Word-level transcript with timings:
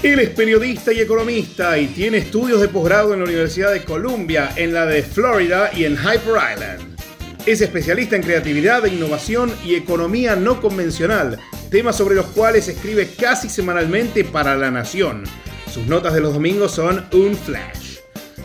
Él 0.00 0.20
es 0.20 0.30
periodista 0.30 0.92
y 0.92 1.00
economista 1.00 1.76
y 1.76 1.88
tiene 1.88 2.18
estudios 2.18 2.60
de 2.60 2.68
posgrado 2.68 3.12
en 3.12 3.18
la 3.18 3.26
Universidad 3.26 3.72
de 3.72 3.82
Columbia, 3.82 4.52
en 4.54 4.72
la 4.72 4.86
de 4.86 5.02
Florida 5.02 5.72
y 5.74 5.86
en 5.86 5.96
Hyper 5.96 6.36
Island. 6.54 6.96
Es 7.46 7.60
especialista 7.60 8.14
en 8.14 8.22
creatividad, 8.22 8.84
innovación 8.84 9.52
y 9.64 9.74
economía 9.74 10.36
no 10.36 10.60
convencional, 10.60 11.40
temas 11.68 11.96
sobre 11.96 12.14
los 12.14 12.26
cuales 12.26 12.68
escribe 12.68 13.08
casi 13.18 13.48
semanalmente 13.48 14.22
para 14.22 14.54
La 14.54 14.70
Nación. 14.70 15.24
Sus 15.68 15.86
notas 15.86 16.14
de 16.14 16.20
los 16.20 16.32
domingos 16.32 16.70
son 16.70 17.04
un 17.12 17.34
flash. 17.34 17.98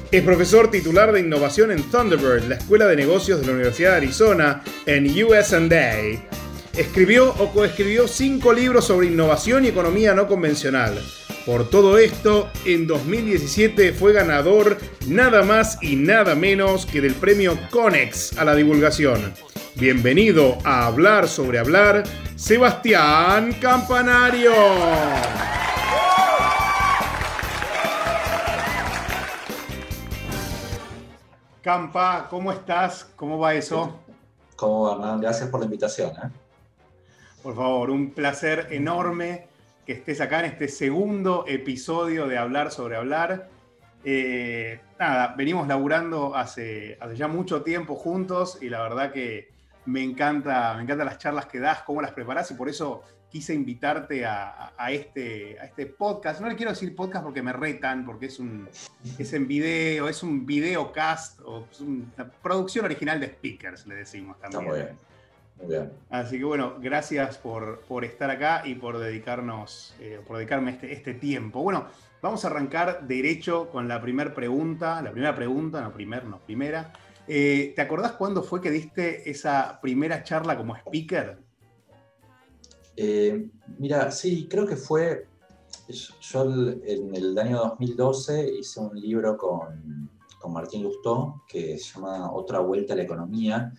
Es 0.09 0.23
profesor 0.23 0.71
titular 0.71 1.11
de 1.11 1.19
innovación 1.19 1.69
en 1.69 1.83
Thunderbird, 1.83 2.47
la 2.49 2.55
Escuela 2.55 2.87
de 2.87 2.95
Negocios 2.95 3.39
de 3.39 3.45
la 3.45 3.53
Universidad 3.53 3.91
de 3.91 3.97
Arizona, 3.97 4.63
en 4.87 5.05
USA. 5.23 5.59
Escribió 6.75 7.29
o 7.29 7.51
coescribió 7.51 8.07
cinco 8.07 8.53
libros 8.53 8.85
sobre 8.85 9.05
innovación 9.05 9.65
y 9.65 9.67
economía 9.67 10.15
no 10.15 10.27
convencional. 10.27 10.99
Por 11.45 11.69
todo 11.69 11.97
esto, 11.97 12.49
en 12.63 12.87
2017 12.87 13.91
fue 13.91 14.13
ganador 14.13 14.77
nada 15.07 15.43
más 15.43 15.77
y 15.83 15.97
nada 15.97 16.35
menos 16.35 16.85
que 16.85 17.01
del 17.01 17.15
premio 17.15 17.57
Conex 17.69 18.37
a 18.37 18.45
la 18.45 18.55
divulgación. 18.55 19.33
Bienvenido 19.75 20.57
a 20.63 20.85
Hablar 20.85 21.27
sobre 21.27 21.59
Hablar, 21.59 22.03
Sebastián 22.37 23.51
Campanario. 23.59 24.53
Campa, 31.61 32.27
¿cómo 32.29 32.53
estás? 32.53 33.03
¿Cómo 33.17 33.37
va 33.37 33.53
eso? 33.53 33.99
¿Cómo 34.55 34.83
va, 34.83 34.93
Hernán? 34.93 35.19
Gracias 35.19 35.49
por 35.49 35.59
la 35.59 35.65
invitación. 35.65 36.11
¿eh? 36.11 36.29
Por 37.41 37.53
favor, 37.53 37.89
un 37.89 38.11
placer 38.11 38.67
enorme 38.71 39.51
que 39.85 39.93
estés 39.93 40.21
acá 40.21 40.39
en 40.39 40.45
este 40.45 40.67
segundo 40.67 41.45
episodio 41.47 42.27
de 42.27 42.37
Hablar 42.37 42.71
sobre 42.71 42.95
Hablar. 42.95 43.49
Eh, 44.03 44.79
nada, 44.99 45.33
venimos 45.37 45.67
laburando 45.67 46.35
hace, 46.35 46.97
hace 46.99 47.15
ya 47.15 47.27
mucho 47.27 47.63
tiempo 47.63 47.95
juntos 47.95 48.59
y 48.61 48.69
la 48.69 48.81
verdad 48.81 49.11
que 49.11 49.51
me 49.85 50.03
encanta, 50.03 50.73
me 50.75 50.83
encantan 50.83 51.05
las 51.05 51.17
charlas 51.17 51.45
que 51.47 51.59
das, 51.59 51.83
cómo 51.83 52.01
las 52.01 52.11
preparas 52.11 52.49
y 52.51 52.53
por 52.53 52.69
eso 52.69 53.03
quise 53.29 53.53
invitarte 53.53 54.25
a, 54.25 54.73
este, 54.89 55.59
a 55.59 55.65
este 55.65 55.87
podcast. 55.87 56.39
No 56.39 56.47
le 56.47 56.55
quiero 56.55 56.71
decir 56.71 56.95
podcast 56.95 57.23
porque 57.23 57.41
me 57.41 57.51
retan, 57.51 58.05
porque 58.05 58.27
es, 58.27 58.39
un, 58.39 58.69
es 59.17 59.33
en 59.33 59.47
video, 59.47 60.07
es 60.07 60.21
un 60.21 60.45
videocast 60.45 61.41
o 61.41 61.65
es 61.69 61.81
una 61.81 62.29
producción 62.43 62.85
original 62.85 63.19
de 63.19 63.27
speakers, 63.27 63.87
le 63.87 63.95
decimos 63.95 64.39
también. 64.39 64.97
Así 66.09 66.37
que 66.37 66.43
bueno, 66.43 66.75
gracias 66.79 67.37
por, 67.37 67.79
estar 68.03 68.29
acá 68.29 68.63
y 68.65 68.75
por 68.75 68.99
dedicarnos, 68.99 69.95
eh, 69.99 70.19
por 70.25 70.37
dedicarme 70.37 70.71
este, 70.71 70.91
este 70.91 71.13
tiempo. 71.13 71.61
Bueno, 71.61 71.87
vamos 72.21 72.43
a 72.45 72.47
arrancar 72.47 73.07
derecho 73.07 73.69
con 73.69 73.87
la 73.87 74.01
primera 74.01 74.33
pregunta. 74.33 75.01
La 75.01 75.11
primera 75.11 75.35
pregunta, 75.35 75.81
no 75.81 75.93
primer, 75.93 76.25
no 76.25 76.39
primera. 76.39 76.93
Eh, 77.27 77.73
¿Te 77.75 77.81
acordás 77.81 78.13
cuándo 78.13 78.43
fue 78.43 78.61
que 78.61 78.71
diste 78.71 79.29
esa 79.29 79.79
primera 79.81 80.23
charla 80.23 80.57
como 80.57 80.75
speaker? 80.75 81.37
Eh, 82.95 83.47
mira, 83.77 84.11
sí, 84.11 84.47
creo 84.49 84.67
que 84.67 84.75
fue. 84.75 85.27
Yo 86.21 86.43
en 86.85 87.15
el 87.15 87.37
año 87.37 87.57
2012 87.57 88.53
hice 88.59 88.79
un 88.79 88.99
libro 88.99 89.37
con, 89.37 90.09
con 90.39 90.53
Martín 90.53 90.83
Lustó 90.83 91.43
que 91.47 91.77
se 91.77 91.95
llama 91.95 92.31
Otra 92.31 92.59
Vuelta 92.59 92.93
a 92.93 92.95
la 92.95 93.03
Economía 93.03 93.73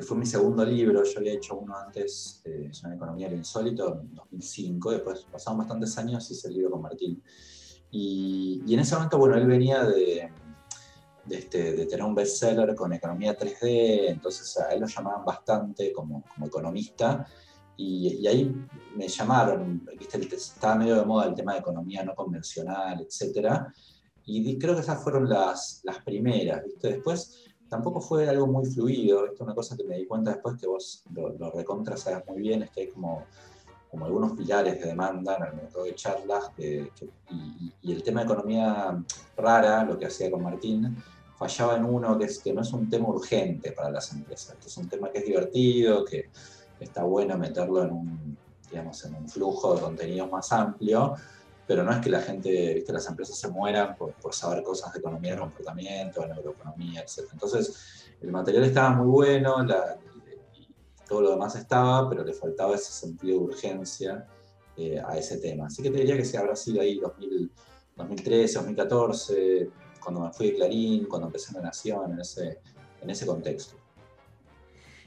que 0.00 0.06
fue 0.06 0.16
mi 0.16 0.24
segundo 0.24 0.64
libro. 0.64 1.04
Yo 1.04 1.18
había 1.18 1.34
hecho 1.34 1.56
uno 1.56 1.76
antes, 1.76 2.40
eh, 2.46 2.70
una 2.84 2.94
economía 2.94 3.28
del 3.28 3.38
insólito, 3.38 4.00
en 4.00 4.14
2005. 4.14 4.92
Después 4.92 5.26
pasaron 5.30 5.58
bastantes 5.58 5.96
años 5.98 6.30
y 6.30 6.32
hice 6.32 6.48
el 6.48 6.54
libro 6.54 6.70
con 6.70 6.82
Martín. 6.82 7.22
Y, 7.90 8.62
y 8.66 8.74
en 8.74 8.80
ese 8.80 8.94
momento, 8.94 9.18
bueno, 9.18 9.36
él 9.36 9.46
venía 9.46 9.84
de, 9.84 10.32
de, 11.26 11.36
este, 11.36 11.72
de, 11.74 11.86
tener 11.86 12.04
un 12.04 12.14
bestseller 12.14 12.74
con 12.74 12.92
economía 12.94 13.36
3D, 13.36 14.08
entonces 14.08 14.56
a 14.58 14.72
él 14.72 14.80
lo 14.80 14.86
llamaban 14.86 15.24
bastante 15.24 15.92
como, 15.92 16.24
como 16.34 16.46
economista. 16.46 17.26
Y, 17.76 18.20
y, 18.20 18.26
ahí 18.26 18.54
me 18.96 19.06
llamaron, 19.06 19.86
¿viste? 19.98 20.18
estaba 20.34 20.76
medio 20.76 20.96
de 20.96 21.04
moda 21.04 21.26
el 21.26 21.34
tema 21.34 21.52
de 21.52 21.60
economía 21.60 22.02
no 22.04 22.14
convencional, 22.14 23.00
etc. 23.02 23.66
Y 24.24 24.58
creo 24.58 24.74
que 24.74 24.80
esas 24.80 25.02
fueron 25.02 25.28
las, 25.28 25.80
las 25.84 26.02
primeras, 26.04 26.64
¿viste? 26.64 26.88
Después 26.88 27.49
tampoco 27.70 28.00
fue 28.00 28.28
algo 28.28 28.46
muy 28.46 28.66
fluido. 28.66 29.24
Esto 29.24 29.36
es 29.36 29.40
una 29.40 29.54
cosa 29.54 29.76
que 29.76 29.84
me 29.84 29.96
di 29.96 30.06
cuenta 30.06 30.32
después 30.32 30.56
que 30.60 30.66
vos 30.66 31.04
lo, 31.14 31.30
lo 31.30 31.50
recontra 31.52 31.96
sabes 31.96 32.26
muy 32.26 32.42
bien, 32.42 32.64
es 32.64 32.70
que 32.70 32.82
hay 32.82 32.88
como, 32.88 33.24
como 33.90 34.04
algunos 34.04 34.32
pilares 34.32 34.80
de 34.80 34.88
demanda 34.88 35.36
en 35.36 35.44
el 35.44 35.54
mercado 35.54 35.84
de 35.84 35.94
charlas 35.94 36.50
y, 36.58 37.92
el 37.92 38.02
tema 38.02 38.20
de 38.20 38.26
economía 38.26 39.02
rara, 39.36 39.84
lo 39.84 39.98
que 39.98 40.06
hacía 40.06 40.30
con 40.30 40.42
Martín, 40.42 40.96
fallaba 41.38 41.76
en 41.76 41.84
uno 41.84 42.18
que, 42.18 42.26
es, 42.26 42.38
que 42.40 42.52
no 42.52 42.60
es 42.60 42.72
un 42.72 42.90
tema 42.90 43.08
urgente 43.08 43.72
para 43.72 43.90
las 43.90 44.12
empresas, 44.12 44.56
que 44.60 44.66
es 44.66 44.76
un 44.76 44.88
tema 44.88 45.10
que 45.10 45.18
es 45.18 45.24
divertido, 45.24 46.04
que 46.04 46.28
está 46.78 47.04
bueno 47.04 47.38
meterlo 47.38 47.82
en 47.82 47.92
un, 47.92 48.38
digamos, 48.68 49.04
en 49.04 49.14
un 49.14 49.28
flujo 49.28 49.74
de 49.74 49.80
contenidos 49.80 50.30
más 50.30 50.52
amplio, 50.52 51.14
pero 51.70 51.84
no 51.84 51.92
es 51.92 51.98
que 51.98 52.10
la 52.10 52.20
gente, 52.20 52.74
viste, 52.74 52.92
las 52.92 53.06
empresas 53.06 53.38
se 53.38 53.46
mueran 53.46 53.94
por, 53.94 54.12
por 54.14 54.34
saber 54.34 54.60
cosas 54.64 54.92
de 54.92 54.98
economía 54.98 55.34
de 55.34 55.38
comportamiento, 55.38 56.22
de 56.22 56.26
neuroeconomía, 56.26 57.02
etc. 57.02 57.28
Entonces, 57.32 58.10
el 58.20 58.32
material 58.32 58.64
estaba 58.64 58.90
muy 58.90 59.06
bueno, 59.06 59.64
todo 61.08 61.20
lo 61.20 61.30
demás 61.30 61.54
estaba, 61.54 62.10
pero 62.10 62.24
le 62.24 62.32
faltaba 62.32 62.74
ese 62.74 62.90
sentido 62.90 63.38
de 63.38 63.44
urgencia 63.44 64.26
eh, 64.76 65.00
a 65.06 65.16
ese 65.16 65.36
tema. 65.36 65.66
Así 65.66 65.80
que 65.80 65.92
te 65.92 65.98
diría 65.98 66.16
que 66.16 66.24
si 66.24 66.36
habrá 66.36 66.56
sido 66.56 66.80
ahí 66.80 66.98
2000, 66.98 67.52
2013, 67.94 68.54
2014, 68.54 69.70
cuando 70.02 70.22
me 70.22 70.32
fui 70.32 70.50
de 70.50 70.56
Clarín, 70.56 71.04
cuando 71.04 71.28
empecé 71.28 71.52
en 71.52 71.58
La 71.58 71.68
Nación, 71.68 72.10
en 72.10 72.18
ese, 72.18 72.58
en 73.00 73.10
ese 73.10 73.24
contexto. 73.26 73.76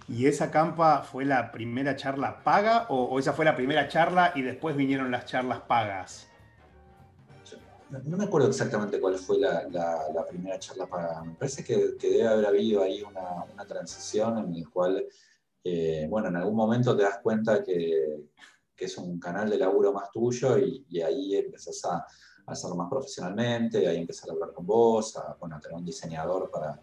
¿Y 0.07 0.27
esa 0.27 0.49
campa 0.49 1.01
fue 1.01 1.25
la 1.25 1.51
primera 1.51 1.97
charla 1.97 2.41
paga 2.41 2.85
o, 2.87 3.19
esa 3.19 3.33
fue 3.33 3.43
la 3.43 3.57
primera 3.57 3.89
charla 3.89 4.31
y 4.33 4.43
después 4.43 4.77
vinieron 4.77 5.11
las 5.11 5.25
charlas 5.25 5.59
pagas? 5.67 6.29
No 8.03 8.17
me 8.17 8.23
acuerdo 8.23 8.47
exactamente 8.47 8.99
cuál 8.99 9.17
fue 9.17 9.39
la, 9.39 10.25
primera 10.27 10.57
charla 10.57 10.87
para. 10.87 11.23
Me 11.23 11.35
parece 11.35 11.63
que, 11.63 11.95
debe 11.99 12.27
haber 12.27 12.45
habido 12.47 12.81
ahí 12.81 13.03
una, 13.03 13.45
una 13.53 13.63
en 14.39 14.53
la 14.53 14.69
cual, 14.69 15.05
eh, 15.63 16.07
bueno, 16.09 16.29
en 16.29 16.37
algún 16.37 16.55
momento 16.55 16.95
te 16.95 17.03
das 17.03 17.19
cuenta 17.21 17.63
que, 17.63 18.31
es 18.75 18.97
un 18.97 19.17
canal 19.17 19.49
de 19.49 19.57
laburo 19.57 19.93
más 19.93 20.11
tuyo 20.11 20.57
y, 20.57 21.01
ahí 21.01 21.35
empezás 21.35 21.85
a, 21.85 22.05
hacerlo 22.45 22.75
más 22.75 22.89
profesionalmente, 22.89 23.87
ahí 23.87 23.97
empezás 23.97 24.27
a 24.27 24.33
hablar 24.33 24.51
con 24.51 24.65
vos, 24.65 25.15
a, 25.15 25.37
bueno, 25.39 25.57
tener 25.61 25.77
un 25.77 25.85
diseñador 25.85 26.51
para, 26.51 26.81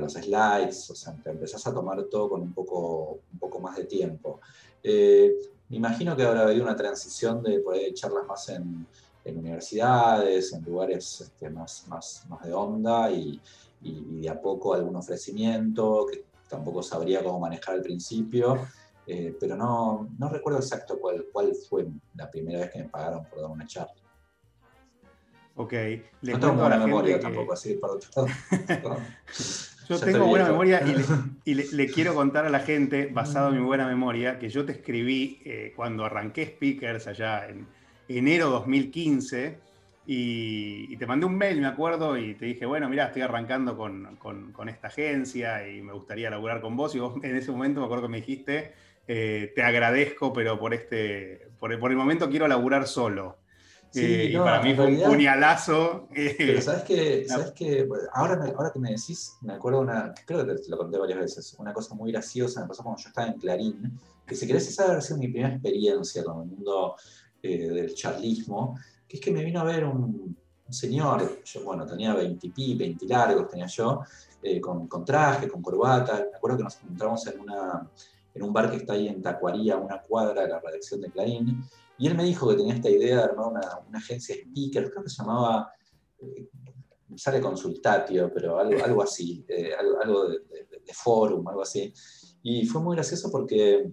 los 0.00 0.14
slides, 0.14 0.90
o 0.90 0.94
sea, 0.94 1.14
te 1.22 1.30
empezás 1.30 1.66
a 1.66 1.74
tomar 1.74 2.02
todo 2.04 2.30
con 2.30 2.40
un 2.40 2.54
poco, 2.54 3.20
un 3.32 3.38
poco 3.38 3.60
más 3.60 3.76
de 3.76 3.84
tiempo. 3.84 4.40
Eh, 4.82 5.32
me 5.68 5.76
imagino 5.76 6.16
que 6.16 6.22
habrá 6.22 6.42
habido 6.42 6.64
una 6.64 6.74
transición 6.74 7.42
de 7.42 7.60
poder 7.60 7.92
charlas 7.92 8.26
más 8.26 8.48
en 8.48 8.86
en 9.26 9.38
universidades, 9.38 10.52
en 10.52 10.64
lugares 10.64 11.20
este, 11.20 11.50
más, 11.50 11.86
más, 11.88 12.24
más, 12.28 12.42
de 12.44 12.52
onda 12.52 13.10
y, 13.10 13.40
y, 13.82 14.20
de 14.20 14.28
a 14.28 14.40
poco 14.40 14.74
algún 14.74 14.94
ofrecimiento 14.96 16.06
que 16.10 16.24
tampoco 16.48 16.82
sabría 16.82 17.24
cómo 17.24 17.40
manejar 17.40 17.74
al 17.74 17.82
principio, 17.82 18.66
eh, 19.06 19.36
pero 19.38 19.56
no, 19.56 20.08
no, 20.16 20.28
recuerdo 20.28 20.60
exacto 20.60 20.98
cuál, 21.00 21.26
cuál 21.32 21.52
fue 21.68 21.86
la 22.14 22.30
primera 22.30 22.60
vez 22.60 22.70
que 22.70 22.78
me 22.78 22.88
pagaron 22.88 23.24
por 23.26 23.40
dar 23.40 23.50
una 23.50 23.66
charla. 23.66 23.94
Ok, 25.56 25.72
le 25.72 26.32
no 26.32 26.38
tengo 26.38 26.54
buena 26.54 26.78
memoria 26.78 27.18
tampoco, 27.18 27.54
así 27.54 27.74
para 27.74 27.94
otro 27.94 28.28
Yo 29.88 29.98
tengo 29.98 30.26
buena 30.26 30.48
memoria 30.48 30.82
y, 31.44 31.54
le, 31.54 31.64
le, 31.72 31.86
quiero 31.90 32.14
contar 32.14 32.44
a 32.44 32.50
la 32.50 32.60
gente, 32.60 33.06
basado 33.06 33.48
en 33.48 33.60
mi 33.60 33.64
buena 33.64 33.86
memoria, 33.86 34.38
que 34.38 34.50
yo 34.50 34.66
te 34.66 34.72
escribí 34.72 35.40
eh, 35.44 35.72
cuando 35.74 36.04
arranqué 36.04 36.44
Speakers 36.46 37.06
allá 37.06 37.48
en, 37.48 37.66
enero 38.08 38.50
2015 38.50 39.66
y, 40.08 40.96
te 40.96 41.06
mandé 41.06 41.26
un 41.26 41.36
mail, 41.36 41.60
me 41.60 41.66
acuerdo, 41.66 42.16
y 42.16 42.34
te 42.34 42.46
dije, 42.46 42.64
bueno, 42.64 42.88
mira, 42.88 43.06
estoy 43.06 43.22
arrancando 43.22 43.76
con, 43.76 44.68
esta 44.68 44.86
agencia 44.86 45.68
y 45.68 45.82
me 45.82 45.92
gustaría 45.92 46.30
laburar 46.30 46.60
con 46.60 46.76
vos. 46.76 46.94
Y 46.94 47.00
vos 47.00 47.14
en 47.22 47.36
ese 47.36 47.50
momento 47.50 47.80
me 47.80 47.86
acuerdo 47.86 48.04
que 48.04 48.10
me 48.10 48.18
dijiste, 48.18 48.72
eh, 49.08 49.52
te 49.54 49.62
agradezco, 49.62 50.32
pero 50.32 50.58
por, 50.58 50.74
este, 50.74 51.48
por, 51.58 51.72
el, 51.72 51.96
momento 51.96 52.30
quiero 52.30 52.46
laburar 52.46 52.86
solo. 52.86 53.38
y 53.92 54.36
para 54.36 54.62
mí 54.62 54.74
fue 54.74 54.86
un 54.86 55.02
puñalazo. 55.02 56.08
Pero 56.14 56.62
sabes 56.62 56.84
que, 56.84 57.24
¿sabes 57.28 57.50
que 57.50 57.88
ahora, 58.12 58.34
ahora 58.56 58.70
que 58.72 58.78
me 58.78 58.90
decís, 58.90 59.32
me 59.40 59.54
acuerdo 59.54 59.80
una, 59.80 60.14
creo 60.24 60.46
que 60.46 60.54
te 60.54 60.70
lo 60.70 60.78
conté 60.78 60.98
varias 60.98 61.18
veces, 61.18 61.56
una 61.58 61.72
cosa 61.72 61.96
muy 61.96 62.12
graciosa 62.12 62.60
me 62.60 62.68
pasó 62.68 62.84
cuando 62.84 63.02
yo 63.02 63.08
estaba 63.08 63.26
en 63.26 63.38
Clarín, 63.40 63.98
que 64.24 64.36
si 64.36 64.46
querés 64.46 64.68
esa 64.68 64.84
haber 64.84 65.02
sido 65.02 65.18
mi 65.18 65.28
primera 65.28 65.54
experiencia 65.54 66.22
con 66.22 66.42
el 66.42 66.48
mundo 66.48 66.96
del 67.46 67.94
charlismo, 67.94 68.78
que 69.06 69.16
es 69.16 69.22
que 69.22 69.30
me 69.30 69.44
vino 69.44 69.60
a 69.60 69.64
ver 69.64 69.84
un, 69.84 70.36
señor, 70.68 71.42
yo 71.44 71.64
bueno, 71.64 71.86
tenía 71.86 72.12
20 72.14 72.52
y 72.56 72.74
20 72.74 73.06
largos 73.06 73.48
tenía 73.48 73.66
yo, 73.66 74.02
con, 74.60 74.88
con, 74.88 75.04
traje, 75.04 75.48
con 75.48 75.62
corbata, 75.62 76.26
me 76.30 76.36
acuerdo 76.36 76.56
que 76.56 76.64
nos 76.64 76.76
encontramos 76.82 77.26
en, 77.28 77.40
una, 77.40 77.88
en 78.34 78.42
un 78.42 78.52
bar 78.52 78.70
que 78.70 78.78
está 78.78 78.94
ahí 78.94 79.08
en 79.08 79.22
Tacuaría, 79.22 79.76
una 79.76 80.02
cuadra 80.02 80.42
de 80.42 80.48
la 80.48 80.60
redacción 80.60 81.00
de 81.00 81.10
Clarín, 81.10 81.62
y 81.98 82.06
él 82.06 82.14
me 82.14 82.24
dijo 82.24 82.48
que 82.48 82.56
tenía 82.56 82.74
esta 82.74 82.90
idea 82.90 83.16
de 83.16 83.22
armar 83.22 83.46
una, 83.48 83.78
una 83.88 83.98
agencia 83.98 84.34
de 84.34 84.42
speakers, 84.42 84.90
creo 84.90 85.02
que 85.02 85.10
se 85.10 85.22
llamaba, 85.22 85.72
eh, 86.20 86.48
sale 87.16 87.40
consultatio, 87.40 88.30
pero 88.32 88.58
algo, 88.58 88.84
algo 88.84 89.02
así, 89.02 89.44
eh, 89.48 89.70
algo, 89.74 90.28
de, 90.28 90.38
de, 90.38 90.94
forum, 90.94 91.46
algo 91.48 91.62
así. 91.62 91.92
Y 92.42 92.66
fue 92.66 92.82
muy 92.82 92.96
gracioso 92.96 93.30
porque 93.30 93.90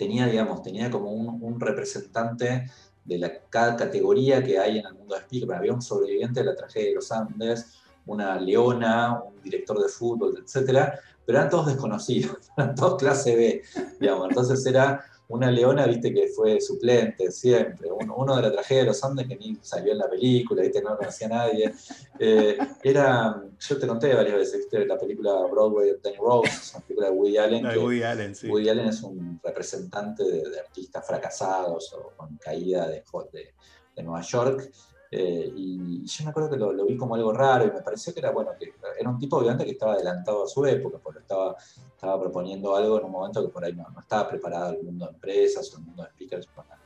tenía, 0.00 0.26
digamos, 0.26 0.62
tenía 0.62 0.90
como 0.90 1.12
un, 1.12 1.60
representante 1.60 2.70
de 3.04 3.18
la, 3.18 3.30
cada 3.50 3.76
categoría 3.76 4.42
que 4.42 4.58
hay 4.58 4.78
en 4.78 4.86
el 4.86 4.94
mundo 4.94 5.14
de 5.14 5.20
speakers. 5.20 5.52
Había 5.52 5.74
un 5.74 5.82
sobreviviente 5.82 6.40
de 6.40 6.46
la 6.46 6.56
tragedia 6.56 6.88
de 6.88 6.94
los 6.94 7.12
Andes, 7.12 7.82
una 8.06 8.40
leona, 8.40 9.20
un 9.22 9.42
director 9.42 9.78
de 9.78 9.90
fútbol, 9.90 10.42
etc. 10.42 10.88
Pero 11.26 11.38
eran 11.38 11.50
todos 11.50 11.66
desconocidos, 11.66 12.50
eran 12.56 12.74
todos 12.74 12.96
clase 12.96 13.36
B, 13.36 13.62
digamos. 14.00 14.30
Entonces 14.30 14.64
era 14.64 15.04
una 15.30 15.50
leona, 15.50 15.86
viste, 15.86 16.12
que 16.12 16.26
fue 16.28 16.60
suplente 16.60 17.30
siempre, 17.30 17.88
uno, 17.90 18.36
de 18.36 18.42
la 18.42 18.52
tragedia 18.52 18.82
de 18.82 18.88
los 18.88 19.04
Andes 19.04 19.28
que 19.28 19.36
ni 19.36 19.56
salió 19.62 19.92
en 19.92 19.98
la 19.98 20.10
película, 20.10 20.62
viste, 20.62 20.82
no 20.82 20.96
conocía 20.96 21.28
a 21.28 21.30
nadie. 21.30 21.72
Eh, 22.18 22.58
era, 22.82 23.42
yo 23.58 23.78
te 23.78 23.86
conté 23.86 24.12
varias 24.14 24.36
veces, 24.36 24.58
viste, 24.58 24.84
la 24.86 24.98
película 24.98 25.46
Broadway 25.50 25.90
de 25.90 26.00
Danny 26.02 26.16
Rose, 26.16 26.48
es 26.48 26.74
una 26.74 26.84
película 26.84 27.06
de 27.08 27.12
Woody 27.12 27.36
Allen. 27.38 27.62
No, 27.62 27.70
Woody 27.80 28.02
Allen, 28.02 28.34
sí. 28.34 28.48
Woody 28.48 28.68
Allen 28.68 28.88
es 28.88 29.02
un 29.02 29.40
representante 29.42 30.24
de, 30.24 30.60
artistas 30.60 31.06
fracasados 31.06 31.92
o 31.94 32.12
con 32.16 32.36
caída 32.36 32.88
de, 32.88 33.04
de, 33.32 33.54
de 33.96 34.02
Nueva 34.02 34.22
York. 34.22 34.70
Eh, 35.12 35.52
y 35.56 36.04
yo 36.04 36.24
me 36.24 36.30
acuerdo 36.30 36.50
que 36.50 36.56
lo, 36.56 36.86
vi 36.86 36.96
como 36.96 37.16
algo 37.16 37.32
raro 37.32 37.66
y 37.66 37.72
me 37.72 37.82
pareció 37.82 38.12
que 38.14 38.20
era, 38.20 38.30
bueno, 38.30 38.52
que 38.58 38.72
era 38.98 39.10
un 39.10 39.18
tipo 39.18 39.38
obviamente 39.38 39.64
que 39.64 39.72
estaba 39.72 39.94
adelantado 39.94 40.44
a 40.44 40.46
su 40.46 40.64
época, 40.64 40.98
porque 41.02 41.20
estaba, 41.20 41.56
estaba 41.94 42.20
proponiendo 42.20 42.76
algo 42.76 42.98
en 42.98 43.04
un 43.06 43.10
momento 43.10 43.42
que 43.42 43.52
por 43.52 43.64
ahí 43.64 43.72
no, 43.72 43.86
estaba 43.98 44.28
preparado 44.28 44.72
el 44.74 44.84
mundo 44.84 45.06
de 45.06 45.12
empresas 45.12 45.72
o 45.74 45.78
el 45.78 45.84
mundo 45.84 46.04
de 46.04 46.10
speakers 46.10 46.46
para, 46.46 46.78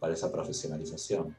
para 0.00 0.14
esa 0.14 0.32
profesionalización. 0.32 1.36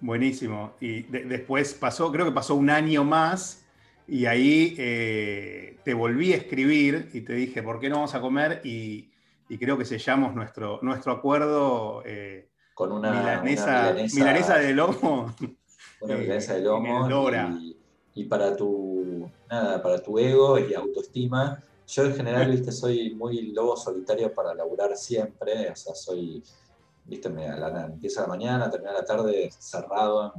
Buenísimo. 0.00 0.72
Y 0.80 1.02
después 1.02 1.74
pasó, 1.74 2.10
creo 2.10 2.24
que 2.24 2.32
pasó 2.32 2.54
un 2.54 2.70
año 2.70 3.04
más 3.04 3.66
y 4.08 4.26
ahí 4.26 4.74
eh, 4.78 5.78
te 5.84 5.92
volví 5.92 6.32
a 6.32 6.36
escribir 6.36 7.10
y 7.12 7.20
te 7.20 7.34
dije, 7.34 7.62
¿por 7.62 7.78
qué 7.78 7.90
no 7.90 7.96
vamos 7.96 8.14
a 8.14 8.20
comer? 8.20 8.60
Y, 8.64 9.08
creo 9.58 9.76
que 9.76 9.84
sellamos 9.84 10.34
nuestro, 10.34 10.78
nuestro 10.80 11.12
acuerdo. 11.12 12.02
Eh, 12.06 12.49
con 12.80 12.92
una 12.92 13.10
milanesa, 13.42 14.56
de 14.56 14.72
lomo. 14.72 15.34
Una 16.00 16.16
milanesa 16.16 16.54
de 16.54 16.62
lomo. 16.62 17.10
Y, 18.14 18.24
para 18.24 18.56
tu 18.56 19.30
nada, 19.50 19.82
para 19.82 20.02
tu 20.02 20.18
ego 20.18 20.58
y 20.58 20.72
autoestima. 20.72 21.62
Yo 21.86 22.06
en 22.06 22.14
general, 22.14 22.50
viste, 22.50 22.72
soy 22.72 23.14
muy 23.14 23.52
lobo 23.52 23.76
solitario 23.76 24.32
para 24.32 24.54
laburar 24.54 24.96
siempre. 24.96 25.68
O 25.70 25.76
sea, 25.76 25.94
soy, 25.94 26.42
viste, 27.04 27.28
me, 27.28 27.48
la, 27.48 27.84
empieza 27.84 28.22
la 28.22 28.28
mañana, 28.28 28.70
termina 28.70 28.94
la 28.94 29.04
tarde 29.04 29.50
cerrado. 29.58 30.32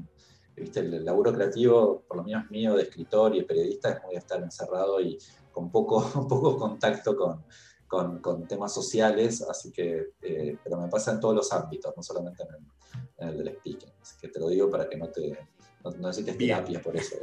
viste, 0.56 0.80
el 0.80 1.06
laburo 1.06 1.32
creativo, 1.32 2.02
por 2.08 2.18
lo 2.18 2.24
menos 2.24 2.50
mío, 2.50 2.74
de 2.76 2.82
escritor 2.82 3.36
y 3.36 3.44
periodista, 3.44 3.92
es 3.92 4.04
muy 4.04 4.16
estar 4.16 4.42
encerrado 4.42 5.00
y 5.00 5.20
con 5.52 5.70
poco, 5.70 6.02
poco 6.28 6.58
contacto 6.58 7.16
con, 7.16 7.46
con, 7.92 8.48
temas 8.48 8.74
sociales, 8.74 9.42
así 9.42 9.70
que, 9.70 10.14
eh, 10.22 10.58
pero 10.64 10.80
me 10.80 10.88
pasa 10.88 11.12
en 11.12 11.20
todos 11.20 11.36
los 11.36 11.52
ámbitos, 11.52 11.94
no 11.96 12.02
solamente 12.02 12.44
en 12.44 13.28
el, 13.28 13.38
del 13.38 13.56
speaking. 13.58 13.92
Así 14.02 14.16
que 14.18 14.30
te 14.30 14.40
lo 14.40 14.48
digo 14.48 14.70
para 14.70 14.88
que 14.88 14.96
no 14.96 15.10
te 15.10 15.38
no, 15.84 15.92
necesites 15.92 16.38
terapia 16.38 16.82
por 16.82 16.96
eso. 16.96 17.18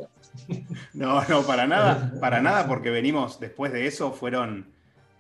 No, 0.93 1.23
no, 1.26 1.43
para 1.43 1.67
nada, 1.67 2.12
para 2.20 2.43
nada, 2.43 2.69
porque 2.69 2.91
venimos, 2.91 3.41
después 3.41 3.73
de 3.73 3.87
eso, 3.87 4.12
fueron 4.12 4.73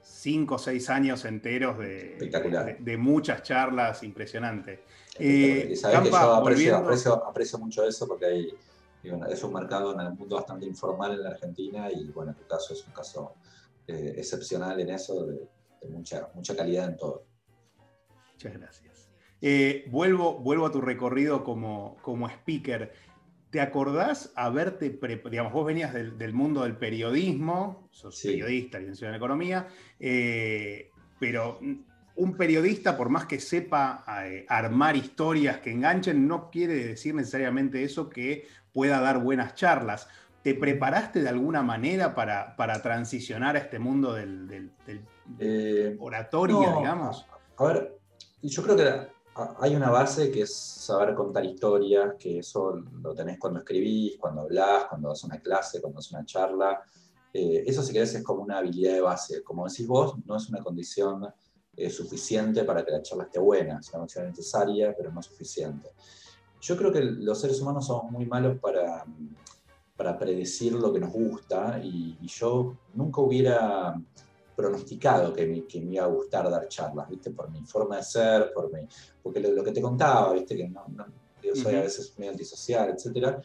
cinco 0.02 0.56
o 0.56 0.58
seis 0.58 0.90
años 0.90 1.24
enteros 1.24 1.78
de, 1.78 2.76
de, 2.78 2.96
muchas 2.96 3.42
charlas 3.42 4.02
impresionantes. 4.02 4.80
Eh, 5.18 5.74
sabes 5.76 6.00
que 6.00 6.10
yo 6.10 6.16
aprecio, 6.16 6.76
aprecio, 7.26 7.58
mucho 7.58 7.86
eso 7.86 8.06
porque 8.06 8.26
hay, 8.26 8.54
es 9.30 9.42
un 9.42 9.52
mercado 9.54 9.94
en 9.94 10.00
el 10.00 10.12
mundo 10.12 10.36
bastante 10.36 10.66
informal 10.66 11.12
en 11.12 11.22
la 11.22 11.30
Argentina 11.30 11.90
y 11.90 12.06
bueno, 12.10 12.32
en 12.32 12.36
tu 12.36 12.46
caso 12.46 12.74
es 12.74 12.84
un 12.86 12.92
caso 12.92 13.34
eh, 13.88 14.14
excepcional 14.18 14.78
en 14.80 14.90
eso, 14.90 15.24
de, 15.26 15.48
mucha, 15.88 16.28
mucha 16.34 16.54
calidad 16.54 16.90
en 16.90 16.96
todo. 16.98 17.24
Muchas 18.34 18.52
gracias. 18.52 19.10
Eh, 19.40 19.86
vuelvo, 19.90 20.38
vuelvo 20.40 20.66
a 20.66 20.70
tu 20.70 20.82
recorrido 20.82 21.42
como, 21.42 21.96
como 22.02 22.28
speaker. 22.28 22.92
¿Te 23.50 23.62
acordás 23.62 24.30
haberte, 24.36 25.00
digamos, 25.30 25.54
vos 25.54 25.64
venías 25.64 25.94
del, 25.94 26.32
mundo 26.34 26.64
del 26.64 26.76
periodismo, 26.76 27.88
sos 27.90 28.20
periodista, 28.22 28.78
licenciado 28.78 29.14
en 29.14 29.16
economía, 29.16 29.68
eh, 29.98 30.90
pero 31.18 31.58
un 32.16 32.36
periodista, 32.36 32.94
por 32.94 33.08
más 33.08 33.24
que 33.24 33.40
sepa 33.40 34.04
armar 34.48 34.96
historias 34.96 35.60
que 35.60 35.70
enganchen, 35.70 36.28
no 36.28 36.50
quiere 36.50 36.74
decir 36.74 37.14
necesariamente 37.14 37.84
eso 37.84 38.10
que 38.10 38.46
pueda 38.72 39.00
dar 39.00 39.22
buenas 39.22 39.54
charlas. 39.54 40.08
¿Te 40.42 40.54
preparaste 40.54 41.20
de 41.20 41.28
alguna 41.28 41.62
manera 41.62 42.14
para, 42.14 42.56
para 42.56 42.80
transicionar 42.80 43.56
a 43.56 43.58
este 43.58 43.78
mundo 43.78 44.14
del, 44.14 44.46
del, 44.46 44.70
eh, 45.38 45.96
oratoria, 46.00 46.76
digamos? 46.76 47.26
A 47.56 47.64
ver, 47.64 47.98
yo 48.42 48.62
creo 48.62 48.76
que 48.76 49.08
hay 49.60 49.74
una 49.74 49.90
base 49.90 50.30
que 50.30 50.42
es 50.42 50.54
saber 50.54 51.14
contar 51.14 51.44
historias, 51.44 52.14
que 52.18 52.38
eso 52.38 52.72
lo 53.02 53.14
tenés 53.14 53.38
cuando 53.38 53.60
escribís, 53.60 54.16
cuando 54.18 54.42
hablás, 54.42 54.86
cuando 54.86 55.08
das 55.08 55.22
una 55.24 55.38
clase, 55.40 55.80
cuando 55.80 55.98
das 55.98 56.10
una 56.10 56.24
charla. 56.24 56.82
Eh, 57.32 57.64
eso 57.66 57.82
si 57.82 57.92
querés 57.92 58.14
es 58.14 58.24
como 58.24 58.42
una 58.42 58.58
habilidad 58.58 58.94
de 58.94 59.00
base. 59.00 59.42
Como 59.42 59.66
decís 59.68 59.86
vos, 59.86 60.14
no 60.24 60.36
es 60.36 60.48
una 60.48 60.62
condición 60.62 61.26
eh, 61.76 61.90
suficiente 61.90 62.64
para 62.64 62.84
que 62.84 62.90
la 62.90 63.02
charla 63.02 63.24
esté 63.24 63.38
buena, 63.38 63.78
es 63.78 63.88
una 63.90 63.98
condición 63.98 64.26
necesaria, 64.26 64.94
pero 64.96 65.12
no 65.12 65.22
suficiente. 65.22 65.90
Yo 66.60 66.76
creo 66.76 66.92
que 66.92 67.02
los 67.02 67.40
seres 67.40 67.60
humanos 67.60 67.86
somos 67.86 68.10
muy 68.10 68.26
malos 68.26 68.58
para 68.58 69.04
para 69.98 70.16
predecir 70.16 70.74
lo 70.74 70.92
que 70.92 71.00
nos 71.00 71.12
gusta 71.12 71.80
y, 71.82 72.16
yo 72.24 72.76
nunca 72.94 73.20
hubiera 73.20 74.00
pronosticado 74.54 75.32
que 75.32 75.44
me, 75.44 75.66
que 75.66 75.80
me, 75.80 75.94
iba 75.94 76.04
a 76.04 76.08
gustar 76.08 76.48
dar 76.48 76.68
charlas, 76.68 77.08
¿viste? 77.08 77.32
Por 77.32 77.50
mi 77.50 77.64
forma 77.64 77.96
de 77.96 78.04
ser, 78.04 78.52
por 78.54 78.72
mi, 78.72 78.86
porque 79.20 79.40
lo, 79.40 79.64
que 79.64 79.72
te 79.72 79.82
contaba, 79.82 80.32
¿viste? 80.34 80.56
Que 80.56 80.68
no, 80.68 80.86
yo 81.42 81.56
soy 81.56 81.74
a 81.74 81.80
veces 81.80 82.14
muy 82.16 82.28
antisocial, 82.28 82.90
etc. 82.90 83.38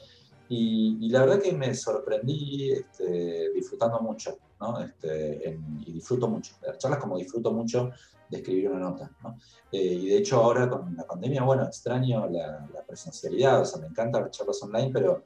Y, 0.47 1.09
la 1.09 1.21
verdad 1.21 1.41
que 1.41 1.53
me 1.53 1.73
sorprendí 1.73 2.71
este, 2.71 3.49
disfrutando 3.51 3.99
mucho, 3.99 4.37
¿no? 4.59 4.79
Este, 4.79 5.59
y 5.87 5.91
disfruto 5.91 6.27
mucho. 6.27 6.53
Dar 6.61 6.77
charlas 6.77 6.99
como 6.99 7.17
disfruto 7.17 7.51
mucho 7.51 7.89
de 8.29 8.37
escribir 8.37 8.69
una 8.69 8.79
nota, 8.79 9.09
¿no? 9.23 9.37
Eh, 9.71 9.81
y 9.81 10.07
de 10.07 10.17
hecho 10.17 10.37
ahora 10.37 10.69
con 10.69 10.95
la 10.95 11.07
pandemia, 11.07 11.41
bueno, 11.41 11.63
extraño 11.63 12.29
la, 12.29 12.67
la 12.71 12.85
presencialidad, 12.85 13.61
o 13.61 13.65
sea, 13.65 13.81
me 13.81 13.87
encanta 13.87 14.19
dar 14.19 14.29
charlas 14.29 14.61
online, 14.61 14.91
pero 14.93 15.23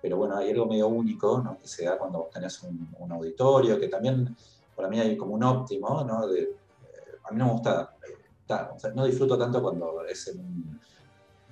pero 0.00 0.16
bueno, 0.16 0.36
hay 0.36 0.50
algo 0.50 0.66
medio 0.66 0.88
único 0.88 1.42
que 1.60 1.68
se 1.68 1.84
da 1.84 1.98
cuando 1.98 2.20
vos 2.20 2.30
tenés 2.30 2.62
un, 2.62 3.12
auditorio, 3.12 3.78
que 3.78 3.88
también 3.88 4.34
para 4.74 4.88
mí 4.88 4.98
hay 4.98 5.16
como 5.16 5.34
un 5.34 5.42
óptimo, 5.42 6.04
¿no? 6.04 6.32
Eh, 6.32 6.56
a 7.24 7.32
mí 7.32 7.38
no 7.38 7.46
me 7.46 7.52
gusta, 7.52 7.96
eh, 8.08 8.92
no 8.94 9.04
disfruto 9.04 9.36
tanto 9.36 9.62
cuando 9.62 10.04
es 10.06 10.28
en 10.28 10.40
un, 10.40 10.80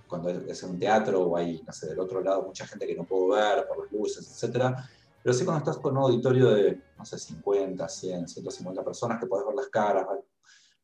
cuando 0.09 0.31
es 0.31 0.63
en 0.63 0.71
un 0.71 0.79
teatro 0.79 1.23
o 1.23 1.37
hay, 1.37 1.63
no 1.65 1.73
sé, 1.73 1.89
del 1.89 2.01
otro 2.01 2.21
lado 2.21 2.43
mucha 2.43 2.67
gente 2.67 2.87
que 2.87 2.97
no 2.97 3.05
puedo 3.05 3.29
ver 3.29 3.67
por 3.69 3.85
las 3.85 3.93
luces, 3.93 4.43
etc. 4.43 4.75
Pero 5.23 5.35
sí 5.35 5.45
cuando 5.45 5.59
estás 5.59 5.79
con 5.79 5.97
un 5.97 6.05
auditorio 6.05 6.51
de, 6.51 6.83
no 6.97 7.05
sé, 7.05 7.19
50, 7.19 7.89
100, 7.89 8.29
150 8.29 8.83
personas 8.83 9.21
que 9.21 9.27
podés 9.27 9.47
ver 9.47 9.55
las 9.55 9.69
caras, 9.69 10.07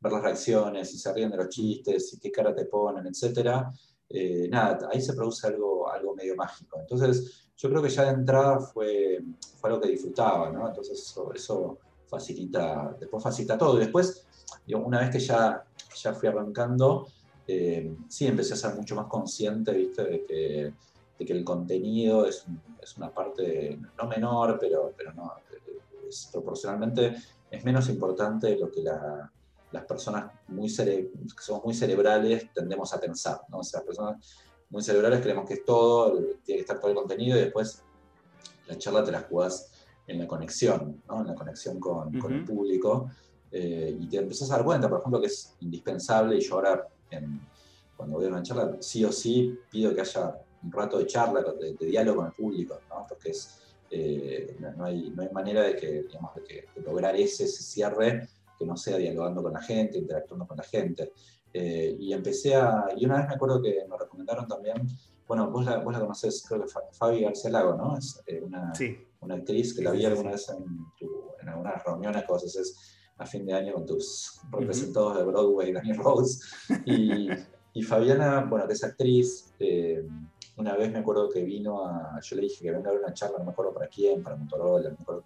ver 0.00 0.12
las 0.12 0.22
reacciones, 0.22 0.90
si 0.90 0.98
se 0.98 1.12
ríen 1.12 1.30
de 1.30 1.38
los 1.38 1.48
chistes, 1.48 2.12
y 2.12 2.18
qué 2.18 2.30
cara 2.30 2.54
te 2.54 2.66
ponen, 2.66 3.06
etc. 3.06 3.64
Eh, 4.08 4.48
nada, 4.50 4.88
ahí 4.92 5.00
se 5.00 5.14
produce 5.14 5.46
algo, 5.46 5.83
algo 6.04 6.14
medio 6.14 6.36
mágico. 6.36 6.78
Entonces, 6.80 7.48
yo 7.56 7.68
creo 7.68 7.82
que 7.82 7.88
ya 7.88 8.04
de 8.04 8.10
entrada 8.10 8.60
fue, 8.60 9.20
fue 9.58 9.70
algo 9.70 9.82
que 9.82 9.90
disfrutaba, 9.90 10.50
¿no? 10.50 10.68
Entonces 10.68 11.00
eso, 11.00 11.32
eso 11.32 11.78
facilita, 12.06 12.96
después 12.98 13.22
facilita 13.22 13.56
todo. 13.56 13.76
Y 13.76 13.80
después, 13.80 14.26
una 14.74 15.00
vez 15.00 15.10
que 15.10 15.20
ya, 15.20 15.64
ya 15.94 16.14
fui 16.14 16.28
arrancando, 16.28 17.06
eh, 17.46 17.96
sí 18.08 18.26
empecé 18.26 18.54
a 18.54 18.56
ser 18.56 18.74
mucho 18.74 18.94
más 18.94 19.06
consciente, 19.06 19.72
¿viste? 19.72 20.04
De 20.04 20.24
que, 20.24 20.74
de 21.18 21.24
que 21.24 21.32
el 21.32 21.44
contenido 21.44 22.26
es, 22.26 22.44
es, 22.82 22.96
una 22.96 23.12
parte 23.12 23.78
no 23.96 24.08
menor, 24.08 24.58
pero, 24.60 24.92
pero 24.96 25.12
no, 25.12 25.32
es, 26.08 26.28
proporcionalmente 26.32 27.14
es 27.50 27.64
menos 27.64 27.88
importante 27.88 28.48
de 28.48 28.58
lo 28.58 28.70
que 28.70 28.82
la, 28.82 29.30
las 29.74 29.84
personas 29.84 30.32
muy 30.48 30.68
que 30.68 31.10
somos 31.40 31.64
muy 31.64 31.74
cerebrales 31.74 32.52
tendemos 32.52 32.92
a 32.94 33.00
pensar, 33.00 33.40
¿no? 33.48 33.58
O 33.58 33.64
sea, 33.64 33.82
personas 33.82 34.16
muy 34.74 34.82
cerebrales 34.82 35.20
creemos 35.20 35.46
que 35.46 35.54
es 35.54 35.64
todo, 35.64 36.18
tiene 36.44 36.58
que 36.58 36.60
estar 36.62 36.80
todo 36.80 36.90
el 36.90 36.96
contenido 36.96 37.38
y 37.38 37.42
después 37.42 37.80
la 38.66 38.76
charla 38.76 39.04
te 39.04 39.12
la 39.12 39.20
jugás 39.20 39.70
en 40.08 40.18
la 40.18 40.26
conexión, 40.26 41.00
¿no? 41.08 41.20
En 41.20 41.28
la 41.28 41.34
conexión 41.36 41.78
con, 41.78 42.18
con 42.18 42.32
el 42.32 42.44
público. 42.44 43.08
Eh, 43.52 43.96
y 44.00 44.08
te 44.08 44.16
empezás 44.16 44.50
a 44.50 44.56
dar 44.56 44.64
cuenta, 44.64 44.88
por 44.88 44.98
ejemplo, 44.98 45.20
que 45.20 45.28
es 45.28 45.54
indispensable, 45.60 46.36
y 46.36 46.40
yo 46.40 46.56
ahora 46.56 46.88
cuando 47.96 48.16
voy 48.16 48.26
a 48.26 48.30
una 48.30 48.42
charla, 48.42 48.76
sí 48.80 49.04
o 49.04 49.12
sí 49.12 49.56
pido 49.70 49.94
que 49.94 50.00
haya 50.00 50.40
un 50.64 50.72
rato 50.72 50.98
de 50.98 51.06
charla, 51.06 51.40
de, 51.40 51.86
diálogo 51.86 52.16
con 52.16 52.26
el 52.26 52.32
público, 52.32 52.80
¿no? 52.88 53.06
porque 53.08 53.30
es, 53.30 53.60
eh, 53.92 54.56
no, 54.58 54.84
hay, 54.84 55.08
no, 55.10 55.22
hay, 55.22 55.28
manera 55.30 55.62
de, 55.62 55.76
que, 55.76 56.02
digamos, 56.02 56.34
de, 56.34 56.66
lograr 56.84 57.14
ese, 57.14 57.46
cierre 57.46 58.28
que 58.58 58.66
no 58.66 58.76
sea 58.76 58.96
dialogando 58.96 59.40
con 59.40 59.52
la 59.52 59.62
gente, 59.62 59.98
interactuando 59.98 60.48
con 60.48 60.56
la 60.56 60.64
gente. 60.64 61.12
Eh, 61.56 61.96
y 62.00 62.12
empecé 62.12 62.56
a, 62.56 62.88
y 62.96 63.06
una 63.06 63.18
vez 63.18 63.28
me 63.28 63.34
acuerdo 63.34 63.62
que 63.62 63.86
me 63.88 63.96
recomendaron 63.96 64.48
también, 64.48 64.88
bueno, 65.28 65.50
vos 65.50 65.64
la, 65.64 65.78
vos 65.78 65.92
la 65.92 66.00
conocés, 66.00 66.44
creo 66.46 66.60
que 66.60 66.72
Fabi 66.92 67.22
García 67.22 67.50
Lago, 67.50 67.76
¿no? 67.76 67.96
Es 67.96 68.20
una, 68.42 68.72
una 69.20 69.34
actriz 69.36 69.72
que 69.72 69.82
la 69.82 69.92
vi 69.92 70.04
alguna 70.04 70.32
vez 70.32 70.48
en, 70.48 70.64
en 71.40 71.48
algunas 71.48 71.82
reuniones, 71.84 72.24
cosas, 72.24 72.56
es 72.56 72.98
a 73.16 73.24
fin 73.24 73.46
de 73.46 73.52
año 73.52 73.74
con 73.74 73.86
tus 73.86 74.40
representados 74.50 75.16
de 75.16 75.22
Broadway, 75.22 75.72
Daniel 75.72 75.98
Rose. 75.98 76.44
Y, 76.84 77.28
y, 77.72 77.82
Fabiana, 77.82 78.44
bueno, 78.44 78.66
que 78.66 78.72
es 78.72 78.82
actriz, 78.82 79.54
eh, 79.60 80.04
una 80.56 80.76
vez 80.76 80.92
me 80.92 80.98
acuerdo 80.98 81.28
que 81.28 81.44
vino 81.44 81.86
a, 81.86 82.18
yo 82.20 82.36
le 82.36 82.42
dije 82.42 82.64
que 82.64 82.72
venga 82.72 82.90
a 82.90 82.92
ver 82.92 83.02
una 83.02 83.14
charla, 83.14 83.38
no 83.38 83.44
me 83.44 83.52
acuerdo 83.52 83.72
para 83.72 83.88
quién, 83.88 84.22
para 84.22 84.36
Motorola, 84.36 84.90
no 84.90 84.96
me 84.96 85.02
acuerdo, 85.02 85.24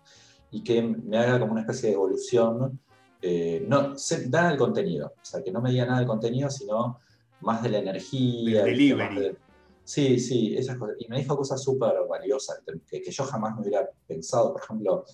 y 0.50 0.62
que 0.62 0.82
me 0.82 1.18
haga 1.18 1.40
como 1.40 1.52
una 1.52 1.62
especie 1.62 1.88
de 1.88 1.94
evolución, 1.94 2.80
eh, 3.20 3.64
no, 3.66 3.98
se, 3.98 4.28
da 4.28 4.52
el 4.52 4.58
contenido, 4.58 5.08
o 5.08 5.25
sea, 5.25 5.42
que 5.42 5.50
no 5.50 5.60
me 5.60 5.70
diga 5.70 5.87
nada 5.87 5.98
del 5.98 6.06
contenido, 6.06 6.50
sino 6.50 6.98
más 7.40 7.62
de 7.62 7.70
la 7.70 7.78
energía. 7.78 8.60
El 8.60 8.66
delivery. 8.66 9.37
sí, 9.84 10.18
sí, 10.20 10.56
esas 10.56 10.76
cosas. 10.76 10.96
Y 11.00 11.08
me 11.08 11.18
dijo 11.18 11.37
cosas 11.37 11.62
súper 11.62 11.94
valiosas 12.08 12.60
que, 12.88 13.00
que, 13.00 13.10
yo 13.10 13.25
jamás 13.25 13.56
me 13.56 13.62
hubiera 13.62 13.88
pensado. 14.06 14.52
Por 14.52 14.62
ejemplo, 14.62 15.04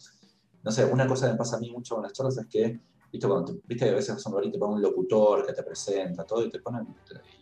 no 0.63 0.71
sé, 0.71 0.85
una 0.85 1.07
cosa 1.07 1.27
que 1.27 1.33
me 1.33 1.39
pasa 1.39 1.57
a 1.57 1.61
mí 1.61 1.71
mucho 1.71 1.95
con 1.95 2.05
las 2.05 2.13
charlas 2.13 2.37
es 2.39 2.47
que, 2.47 2.81
viste, 3.11 3.27
cuando 3.27 3.57
viste, 3.65 3.89
a 3.89 3.95
veces 3.95 4.15
vas 4.15 4.27
a 4.27 4.29
un 4.29 4.33
lugar 4.35 4.49
y 4.49 4.53
te 4.53 4.59
ponen 4.59 4.77
un 4.77 4.83
locutor 4.83 5.47
que 5.47 5.53
te 5.53 5.63
presenta, 5.63 6.25
todo, 6.25 6.45
y 6.45 6.51
te 6.51 6.61
ponen, 6.61 6.87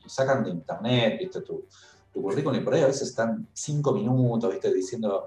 y 0.04 0.08
sacan 0.08 0.44
de 0.44 0.50
internet, 0.50 1.18
viste, 1.18 1.40
tu, 1.40 1.66
tu 2.12 2.22
currículum, 2.22 2.60
y 2.60 2.64
por 2.64 2.74
ahí 2.74 2.82
a 2.82 2.86
veces 2.86 3.08
están 3.08 3.48
cinco 3.52 3.92
minutos, 3.92 4.50
viste, 4.50 4.72
diciendo, 4.72 5.26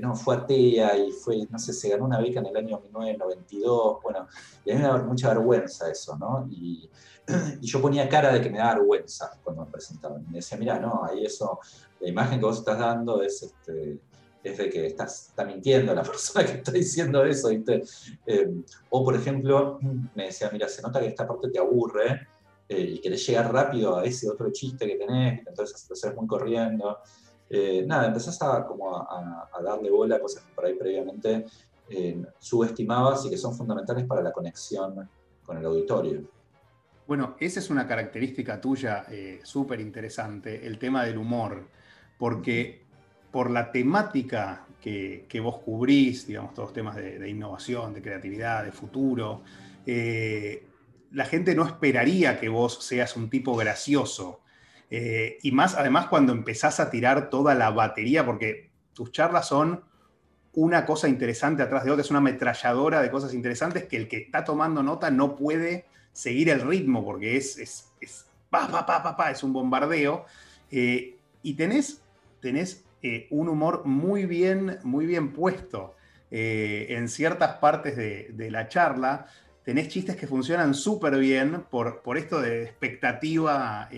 no, 0.00 0.14
fue 0.14 0.36
atea 0.36 0.96
y 0.96 1.12
fue, 1.12 1.46
no 1.50 1.58
sé, 1.58 1.72
se 1.72 1.88
ganó 1.88 2.04
una 2.04 2.20
beca 2.20 2.40
en 2.40 2.46
el 2.46 2.56
año 2.56 2.80
1992, 2.80 3.98
bueno, 4.02 4.26
y 4.64 4.70
a 4.70 4.74
mí 4.74 4.80
me 4.80 4.86
da 4.86 4.98
mucha 4.98 5.28
vergüenza 5.28 5.90
eso, 5.90 6.16
¿no? 6.16 6.48
Y, 6.50 6.88
yo 7.60 7.80
ponía 7.80 8.08
cara 8.08 8.32
de 8.32 8.40
que 8.40 8.50
me 8.50 8.58
da 8.58 8.74
vergüenza 8.74 9.38
cuando 9.44 9.64
me 9.64 9.70
presentaban. 9.70 10.26
Me 10.28 10.38
decía, 10.38 10.58
mira, 10.58 10.80
no, 10.80 11.04
ahí 11.04 11.24
eso, 11.24 11.60
la 12.00 12.08
imagen 12.08 12.40
que 12.40 12.46
vos 12.46 12.58
estás 12.58 12.80
dando 12.80 13.22
es, 13.22 13.44
este, 13.44 14.00
es 14.42 14.58
de 14.58 14.68
que 14.68 14.86
estás, 14.86 15.28
está 15.28 15.44
mintiendo 15.44 15.94
la 15.94 16.02
persona 16.02 16.44
que 16.44 16.54
está 16.54 16.72
diciendo 16.72 17.24
eso. 17.24 17.48
Eh, 17.50 18.50
o, 18.90 19.04
por 19.04 19.14
ejemplo, 19.14 19.78
me 20.16 20.24
decía, 20.26 20.50
mira, 20.52 20.68
se 20.68 20.82
nota 20.82 20.98
que 20.98 21.06
esta 21.06 21.26
parte 21.26 21.48
te 21.48 21.60
aburre 21.60 22.26
eh, 22.68 22.80
y 22.80 23.00
querés 23.00 23.24
llegar 23.26 23.52
rápido 23.52 23.98
a 23.98 24.04
ese 24.04 24.28
otro 24.28 24.50
chiste 24.50 24.86
que 24.86 24.96
tenés, 24.96 25.46
entonces 25.46 25.86
lo 25.88 25.94
haces 25.94 26.14
muy 26.16 26.26
corriendo. 26.26 26.98
Eh, 27.54 27.84
nada, 27.86 28.06
empezás 28.06 28.40
a, 28.40 28.66
como 28.66 28.96
a, 28.96 29.48
darle 29.62 29.90
bola 29.90 30.16
a 30.16 30.20
cosas 30.20 30.42
que 30.42 30.52
por 30.54 30.64
ahí 30.64 30.74
previamente 30.74 31.44
subestimabas 32.38 33.26
y 33.26 33.30
que 33.30 33.36
son 33.36 33.54
fundamentales 33.54 34.06
para 34.06 34.22
la 34.22 34.32
conexión 34.32 35.08
con 35.44 35.58
el 35.58 35.66
auditorio. 35.66 36.22
Bueno, 37.06 37.36
esa 37.38 37.60
es 37.60 37.68
una 37.68 37.86
característica 37.86 38.58
tuya 38.58 39.04
súper 39.42 39.78
interesante, 39.80 40.66
el 40.66 40.78
tema 40.78 41.04
del 41.04 41.18
humor, 41.18 41.68
porque 42.18 42.82
por 43.30 43.50
la 43.50 43.72
temática 43.72 44.66
que, 44.82 45.40
vos 45.42 45.58
cubrís, 45.58 46.26
digamos, 46.26 46.54
todos 46.54 46.68
los 46.68 46.74
temas 46.74 46.96
de, 46.96 47.28
innovación, 47.28 47.94
de 47.94 48.02
creatividad, 48.02 48.64
de 48.64 48.72
futuro, 48.72 49.42
eh, 49.86 50.66
la 51.12 51.24
gente 51.24 51.54
no 51.54 51.64
esperaría 51.64 52.38
que 52.38 52.48
vos 52.48 52.84
seas 52.84 53.16
un 53.16 53.30
tipo 53.30 53.56
gracioso. 53.56 54.40
Eh, 54.94 55.38
y 55.40 55.52
más, 55.52 55.74
además, 55.74 56.08
cuando 56.08 56.34
empezás 56.34 56.78
a 56.78 56.90
tirar 56.90 57.30
toda 57.30 57.54
la 57.54 57.70
batería, 57.70 58.26
porque 58.26 58.68
tus 58.92 59.10
charlas 59.10 59.48
son 59.48 59.82
una 60.52 60.84
cosa 60.84 61.08
interesante 61.08 61.62
atrás 61.62 61.84
de 61.84 61.92
otra, 61.92 62.02
es 62.02 62.10
una 62.10 62.18
ametralladora 62.18 63.00
de 63.00 63.10
cosas 63.10 63.32
interesantes 63.32 63.84
que 63.84 63.96
el 63.96 64.06
que 64.06 64.18
está 64.18 64.44
tomando 64.44 64.82
nota 64.82 65.10
no 65.10 65.34
puede 65.34 65.86
seguir 66.12 66.50
el 66.50 66.60
ritmo, 66.60 67.02
porque 67.02 67.38
es, 67.38 67.56
es, 67.56 67.88
es, 68.02 68.26
pa, 68.50 68.68
pa, 68.68 68.84
pa, 68.84 69.16
pa, 69.16 69.30
es 69.30 69.42
un 69.42 69.54
bombardeo. 69.54 70.26
Eh, 70.70 71.16
y 71.42 71.54
tenés, 71.54 72.02
tenés 72.40 72.84
eh, 73.02 73.28
un 73.30 73.48
humor 73.48 73.86
muy 73.86 74.26
bien, 74.26 74.78
muy 74.82 75.06
bien 75.06 75.32
puesto. 75.32 75.96
En 76.34 77.08
ciertas 77.08 77.56
partes 77.58 77.94
de, 77.94 78.50
la 78.50 78.66
charla 78.66 79.26
tenés 79.64 79.88
chistes 79.88 80.16
que 80.16 80.26
funcionan 80.26 80.72
súper 80.72 81.18
bien 81.18 81.64
por, 81.70 82.00
por, 82.00 82.16
esto 82.16 82.40
de 82.40 82.62
expectativa 82.62 83.90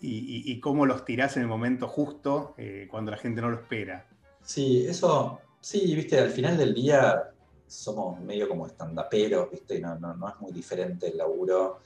y, 0.00 0.60
cómo 0.60 0.86
los 0.86 1.04
tirás 1.04 1.36
en 1.36 1.42
el 1.42 1.48
momento 1.48 1.88
justo 1.88 2.54
cuando 2.90 3.10
la 3.10 3.16
gente 3.16 3.40
no 3.40 3.50
lo 3.50 3.56
espera. 3.56 4.06
Sí, 4.42 4.86
eso, 4.86 5.40
sí, 5.60 5.94
viste, 5.94 6.18
al 6.18 6.30
final 6.30 6.56
del 6.56 6.74
día 6.74 7.30
somos 7.66 8.20
medio 8.20 8.48
como 8.48 8.66
estandaperos, 8.66 9.50
viste, 9.50 9.80
no, 9.80 9.98
no, 9.98 10.14
no 10.14 10.28
es 10.28 10.40
muy 10.40 10.52
diferente 10.52 11.08
el 11.08 11.18
laburo 11.18 11.80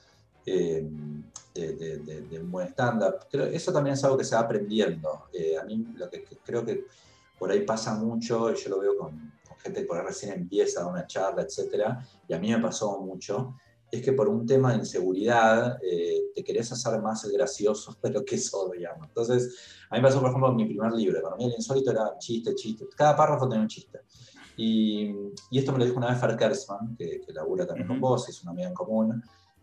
eh, 0.47 0.88
de, 1.54 2.40
un 2.40 2.50
buen 2.50 2.69
stand-up. 2.69 3.26
Eso 3.52 3.73
también 3.73 3.95
es 3.95 4.04
algo 4.04 4.16
que 4.16 4.25
se 4.25 4.35
va 4.35 4.42
aprendiendo. 4.42 5.26
Eh, 5.33 5.57
a 5.59 5.64
mí 5.64 5.87
lo 5.95 6.09
que, 6.09 6.25
creo 6.45 6.64
que 6.64 6.87
por 7.38 7.50
ahí 7.50 7.61
pasa 7.61 7.95
mucho, 7.95 8.50
y 8.50 8.57
yo 8.57 8.71
lo 8.71 8.81
veo 8.81 8.97
con, 8.97 9.33
gente 9.59 9.83
que 9.83 9.87
por 9.87 9.99
ahí 9.99 10.07
recién 10.07 10.33
empieza 10.33 10.87
una 10.87 11.07
charla, 11.07 11.42
etcétera, 11.42 12.04
y 12.26 12.33
a 12.33 12.38
mí 12.38 12.50
me 12.50 12.59
pasó 12.59 12.99
mucho, 13.00 13.54
es 13.92 14.02
que 14.02 14.12
por 14.12 14.28
un 14.28 14.46
tema 14.46 14.72
de 14.72 14.78
inseguridad 14.78 15.78
eh, 15.82 16.30
te 16.34 16.42
querés 16.42 16.72
hacer 16.72 17.00
más 17.00 17.22
el 17.25 17.32
gracioso 17.32 17.96
de 18.02 18.11
lo 18.11 18.25
que 18.25 18.38
sos, 18.38 18.72
digamos. 18.72 19.06
Entonces, 19.06 19.54
a 19.90 19.94
mí 19.94 20.02
me 20.02 20.08
pasó, 20.08 20.20
por 20.20 20.30
ejemplo, 20.30 20.50
en 20.50 20.56
mi 20.56 20.64
primer 20.64 20.92
libro, 20.92 21.18
Economía 21.18 21.46
del 21.46 21.56
Insólito 21.56 21.92
era 21.92 22.16
chiste, 22.18 22.54
chiste, 22.54 22.87
cada 22.96 23.14
párrafo 23.14 23.49
tenía 23.49 23.62
un 23.62 23.68
chiste. 23.68 24.00
Y, 24.56 25.14
y 25.50 25.58
esto 25.58 25.72
me 25.72 25.78
lo 25.78 25.84
dijo 25.84 25.99
una 25.99 26.08
vez 26.08 26.20
Fer 26.20 26.37
Kersman, 26.37 26.96
que, 26.96 27.20
que 27.20 27.32
labura 27.32 27.66
también 27.66 27.87
con 27.87 28.00
vos, 28.00 28.28
es 28.28 28.42
una 28.42 28.52
amiga 28.52 28.68
en 28.68 28.75
común, 28.75 29.22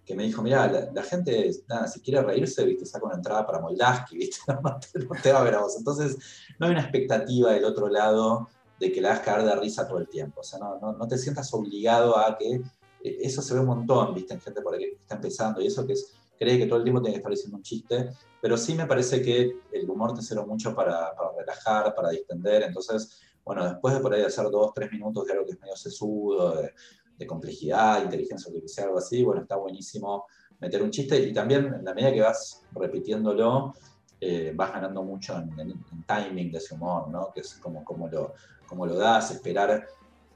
que 0.09 0.15
me 0.15 0.23
dijo, 0.23 0.41
mira, 0.41 0.89
la, 0.91 1.03
gente, 1.03 1.51
nada, 1.67 1.87
si 1.87 2.01
quiere 2.01 2.23
reírse, 2.23 2.65
¿viste? 2.65 2.83
saca 2.83 3.05
una 3.05 3.17
entrada 3.17 3.45
para 3.45 3.59
Moldaski, 3.59 4.17
¿viste? 4.17 4.39
No, 4.63 4.79
te, 5.21 5.31
va 5.31 5.41
a 5.41 5.43
ver 5.43 5.53
a 5.53 5.61
vos. 5.61 5.75
Entonces, 5.77 6.17
no 6.57 6.65
hay 6.65 6.71
una 6.71 6.81
expectativa 6.81 7.51
del 7.51 7.63
otro 7.63 7.89
lado 7.89 8.47
de 8.79 8.91
que 8.91 9.01
la 9.01 9.11
hagas 9.11 9.19
caer 9.23 9.43
de 9.43 9.55
risa 9.57 9.87
todo 9.87 9.99
el 9.99 10.07
tiempo. 10.07 10.41
O 10.41 10.43
sea, 10.43 10.57
no, 10.57 10.79
no, 10.93 11.07
te 11.07 11.15
sientas 11.15 11.53
obligado 11.53 12.17
a 12.17 12.35
que... 12.39 12.59
Eh, 13.03 13.19
eso 13.21 13.41
se 13.41 13.53
ve 13.53 13.59
un 13.59 13.67
montón, 13.67 14.13
¿viste? 14.13 14.33
En 14.33 14.41
gente 14.41 14.61
por 14.61 14.73
ahí 14.73 14.81
que 14.81 14.97
está 15.01 15.15
empezando 15.15 15.61
y 15.61 15.67
eso 15.67 15.85
que 15.85 15.93
es, 15.93 16.13
cree 16.37 16.57
que 16.57 16.65
todo 16.65 16.77
el 16.77 16.83
tiempo 16.83 17.01
tiene 17.01 17.13
que 17.13 17.19
estar 17.19 17.31
diciendo 17.31 17.57
un 17.57 17.63
chiste, 17.63 18.09
pero 18.41 18.57
sí 18.57 18.73
me 18.75 18.85
parece 18.85 19.21
que 19.21 19.59
el 19.71 19.89
humor 19.89 20.13
te 20.13 20.21
sirve 20.21 20.45
mucho 20.45 20.73
para, 20.73 21.13
para 21.15 21.31
relajar, 21.37 21.93
para 21.93 22.09
distender. 22.09 22.63
Entonces, 22.63 23.19
bueno, 23.43 23.65
después 23.65 23.93
de 23.93 23.99
por 23.99 24.13
ahí 24.13 24.21
hacer 24.21 24.45
dos, 24.49 24.73
tres 24.73 24.91
minutos 24.91 25.25
de 25.25 25.33
algo 25.33 25.45
que 25.45 25.51
es 25.51 25.59
medio 25.59 25.75
sesudo, 25.75 26.61
de, 26.61 26.73
de 27.17 27.27
complejidad, 27.27 28.03
inteligencia 28.03 28.49
artificial, 28.49 28.87
algo 28.87 28.99
así, 28.99 29.23
bueno, 29.23 29.41
está 29.41 29.57
buenísimo 29.57 30.25
meter 30.59 30.83
un 30.83 30.91
chiste 30.91 31.19
y 31.19 31.33
también 31.33 31.65
en 31.65 31.85
la 31.85 31.93
medida 31.93 32.13
que 32.13 32.21
vas 32.21 32.63
repitiéndolo, 32.73 33.73
eh, 34.19 34.51
vas 34.55 34.73
ganando 34.73 35.03
mucho 35.03 35.37
en, 35.37 35.83
timing 36.05 36.51
de 36.51 36.57
ese 36.57 36.75
humor, 36.75 37.09
¿no? 37.09 37.31
Que 37.33 37.41
es 37.41 37.55
como, 37.55 37.83
como, 37.83 38.07
lo, 38.07 38.33
como 38.67 38.85
lo 38.85 38.95
das, 38.95 39.31
esperar. 39.31 39.87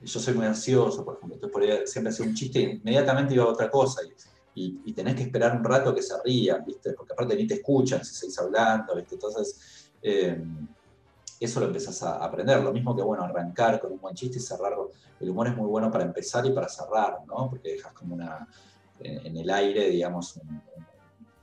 Yo 0.04 0.20
soy 0.20 0.34
muy 0.34 0.46
ansioso, 0.46 1.04
por 1.06 1.16
ejemplo, 1.16 1.36
entonces 1.36 1.54
por 1.54 1.64
ahí 1.64 1.88
siempre 1.88 2.12
hacía 2.12 2.26
un 2.26 2.34
chiste 2.34 2.60
e 2.60 2.74
inmediatamente 2.74 3.34
iba 3.34 3.44
a 3.44 3.48
otra 3.48 3.70
cosa 3.70 4.02
y, 4.56 4.82
y, 4.86 4.94
tenés 4.94 5.16
que 5.16 5.24
esperar 5.24 5.58
un 5.58 5.64
rato 5.64 5.96
que 5.96 6.02
se 6.02 6.14
rían, 6.24 6.64
¿viste? 6.66 6.94
Porque 6.94 7.14
aparte 7.14 7.36
ni 7.36 7.48
te 7.48 7.56
escuchan 7.56 8.04
si 8.06 8.14
seguís 8.14 8.38
hablando, 8.38 8.96
¿viste? 8.96 9.16
Entonces, 9.16 9.92
eh, 10.02 10.44
eso 11.40 11.60
lo 11.60 11.68
empezás 11.68 12.04
a 12.04 12.24
aprender. 12.24 12.62
Lo 12.62 12.72
mismo 12.72 12.96
que, 12.96 13.02
bueno, 13.02 13.24
arrancar 13.24 13.80
con 13.80 13.94
un 13.94 14.00
buen 14.00 14.16
chiste 14.16 14.38
y 14.38 14.42
cerrarlo. 14.42 14.92
El 15.20 15.30
humor 15.30 15.48
es 15.48 15.58
muy 15.58 15.68
bueno 15.68 15.92
para 15.92 16.04
empezar 16.04 16.46
y 16.46 16.52
para 16.52 16.70
cerrar, 16.70 17.20
¿no? 17.26 17.50
Porque 17.50 17.74
dejas 17.74 17.94
como 17.94 18.16
una, 18.16 18.48
en, 19.00 19.36
el 19.36 19.50
aire, 19.50 19.90
digamos, 19.90 20.38
un, 20.38 20.62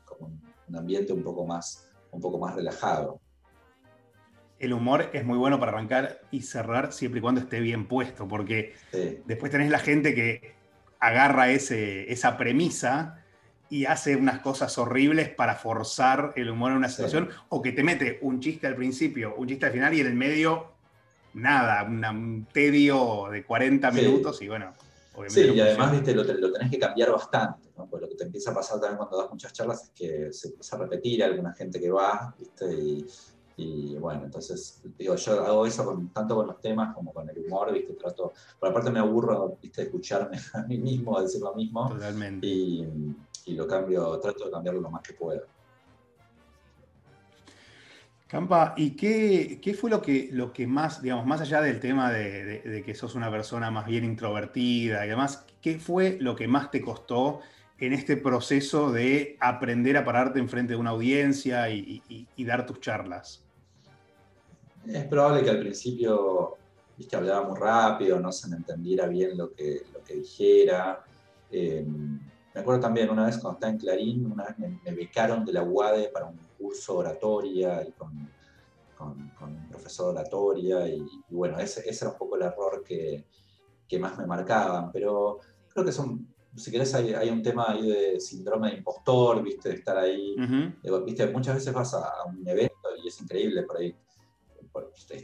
como 0.04 0.30
un 0.68 0.76
ambiente 0.76 1.12
un 1.12 1.22
poco, 1.22 1.44
más, 1.44 1.88
un 2.12 2.20
poco 2.20 2.38
más 2.38 2.54
relajado. 2.54 3.20
El 4.60 4.74
humor 4.74 5.10
es 5.12 5.24
muy 5.24 5.38
bueno 5.38 5.58
para 5.58 5.72
arrancar 5.72 6.20
y 6.30 6.42
cerrar 6.42 6.92
siempre 6.92 7.18
y 7.18 7.22
cuando 7.22 7.40
esté 7.40 7.60
bien 7.60 7.88
puesto, 7.88 8.28
porque 8.28 8.74
después 9.24 9.50
tenés 9.50 9.70
la 9.70 9.78
gente 9.78 10.14
que 10.14 10.54
agarra 11.00 11.50
ese, 11.50 12.12
esa 12.12 12.36
premisa 12.36 13.24
y 13.70 13.86
hace 13.86 14.16
unas 14.16 14.40
cosas 14.40 14.76
horribles 14.76 15.30
para 15.30 15.54
forzar 15.54 16.34
el 16.36 16.50
humor 16.50 16.72
en 16.72 16.78
una 16.78 16.88
situación, 16.88 17.30
o 17.48 17.62
que 17.62 17.72
te 17.72 17.82
mete 17.82 18.18
un 18.20 18.40
chiste 18.40 18.66
al 18.66 18.76
principio, 18.76 19.34
un 19.36 19.48
chiste 19.48 19.66
al 19.66 19.72
final 19.72 19.94
y 19.94 20.00
en 20.00 20.08
el 20.08 20.14
medio, 20.14 20.72
nada, 21.34 21.84
un 21.84 22.46
tedio 22.52 23.28
de 23.30 23.44
40 23.44 23.90
minutos 23.92 24.42
y 24.42 24.48
bueno. 24.48 24.74
sí, 25.28 25.52
y 25.54 25.60
además 25.60 25.92
viste, 25.92 26.14
lo, 26.14 26.26
tenés 26.26 26.70
que 26.70 26.78
cambiar 26.78 27.12
bastante, 27.12 27.70
¿no? 27.78 27.86
Porque 27.88 28.06
lo 28.06 28.10
que 28.10 28.16
te 28.16 28.24
empieza 28.24 28.50
a 28.50 28.54
pasar 28.54 28.80
también 28.80 28.98
cuando 28.98 29.16
das 29.16 29.30
muchas 29.30 29.52
charlas 29.52 29.84
es 29.84 29.90
que 29.90 30.32
se 30.32 30.48
empieza 30.48 30.76
a 30.76 30.80
repetir 30.80 31.22
alguna 31.24 31.54
gente 31.54 31.80
que 31.80 31.90
va, 31.90 32.34
¿viste? 32.38 32.74
Y, 32.74 33.06
y 33.60 33.96
bueno, 33.96 34.24
entonces, 34.24 34.82
digo, 34.96 35.16
yo 35.16 35.44
hago 35.44 35.66
eso 35.66 35.84
con, 35.84 36.08
tanto 36.08 36.34
con 36.34 36.46
los 36.46 36.60
temas 36.60 36.94
como 36.94 37.12
con 37.12 37.28
el 37.28 37.38
humor, 37.38 37.72
¿viste? 37.72 37.92
Trato, 37.92 38.32
por 38.58 38.70
aparte 38.70 38.90
me 38.90 39.00
aburro, 39.00 39.58
¿viste? 39.60 39.82
Escucharme 39.82 40.38
a 40.54 40.62
mí 40.62 40.78
mismo, 40.78 41.18
a 41.18 41.22
decir 41.22 41.40
lo 41.42 41.54
mismo. 41.54 41.88
Totalmente. 41.90 42.46
Y, 42.46 42.88
y 43.46 43.54
lo 43.54 43.66
cambio, 43.66 44.18
trato 44.18 44.46
de 44.46 44.50
cambiarlo 44.50 44.80
lo 44.80 44.90
más 44.90 45.02
que 45.02 45.12
puedo. 45.12 45.42
Campa, 48.26 48.74
¿y 48.76 48.92
qué, 48.92 49.58
qué, 49.60 49.74
fue 49.74 49.90
lo 49.90 50.00
que, 50.00 50.28
lo 50.32 50.52
que 50.52 50.66
más, 50.66 51.02
digamos, 51.02 51.26
más 51.26 51.40
allá 51.40 51.60
del 51.60 51.80
tema 51.80 52.12
de, 52.12 52.60
de, 52.60 52.82
que 52.84 52.94
sos 52.94 53.16
una 53.16 53.28
persona 53.28 53.72
más 53.72 53.86
bien 53.86 54.04
introvertida 54.04 55.04
y 55.04 55.08
demás, 55.08 55.44
qué 55.60 55.80
fue 55.80 56.16
lo 56.20 56.36
que 56.36 56.46
más 56.46 56.70
te 56.70 56.80
costó 56.80 57.40
en 57.80 57.92
este 57.92 58.16
proceso 58.16 58.92
de 58.92 59.36
aprender 59.40 59.96
a 59.96 60.04
pararte 60.04 60.38
enfrente 60.38 60.74
de 60.74 60.78
una 60.78 60.90
audiencia 60.90 61.68
y, 61.70 62.02
y, 62.36 62.44
dar 62.44 62.66
tus 62.66 62.80
charlas? 62.80 63.42
Es 64.86 65.04
probable 65.06 65.42
que 65.42 65.50
al 65.50 65.60
principio 65.60 66.56
viste, 67.00 67.16
hablaba 67.16 67.48
muy 67.48 67.58
rápido, 67.58 68.20
no 68.20 68.30
se 68.30 68.46
me 68.48 68.56
entendiera 68.56 69.06
bien 69.06 69.36
lo 69.38 69.50
que, 69.52 69.84
lo 69.92 70.04
que 70.04 70.16
dijera. 70.16 71.02
Eh, 71.50 71.82
me 72.54 72.60
acuerdo 72.60 72.80
también 72.80 73.08
una 73.08 73.24
vez 73.24 73.38
cuando 73.38 73.56
estaba 73.56 73.72
en 73.72 73.78
Clarín, 73.78 74.30
una 74.30 74.44
vez 74.44 74.58
me, 74.58 74.92
becaron 74.92 75.44
de 75.46 75.52
la 75.54 75.62
UADE 75.62 76.08
para 76.08 76.26
un 76.26 76.38
curso 76.58 76.94
de 76.94 76.98
oratoria 76.98 77.82
y 77.88 77.92
con, 77.92 78.28
con, 78.98 79.30
un 79.40 79.68
profesor 79.70 80.12
de 80.12 80.20
oratoria 80.20 80.86
y, 80.88 81.02
bueno, 81.30 81.58
ese, 81.58 81.88
ese, 81.88 82.04
era 82.04 82.12
un 82.12 82.18
poco 82.18 82.36
el 82.36 82.42
error 82.42 82.84
que, 82.84 83.24
que, 83.88 83.98
más 83.98 84.18
me 84.18 84.26
marcaban, 84.26 84.92
pero 84.92 85.38
creo 85.68 85.84
que 85.86 85.92
son, 85.92 86.28
si 86.54 86.70
querés 86.70 86.94
hay, 86.94 87.14
hay, 87.14 87.30
un 87.30 87.42
tema 87.42 87.70
ahí 87.70 87.88
de 87.88 88.20
síndrome 88.20 88.72
de 88.72 88.76
impostor, 88.76 89.42
viste, 89.42 89.70
de 89.70 89.76
estar 89.76 89.96
ahí, 89.96 90.36
viste, 91.06 91.26
muchas 91.28 91.54
veces 91.54 91.72
vas 91.72 91.94
a, 91.94 92.24
un 92.26 92.46
evento 92.46 92.88
y 93.02 93.08
es 93.08 93.20
increíble, 93.22 93.62
por 93.62 93.78
ahí 93.78 93.96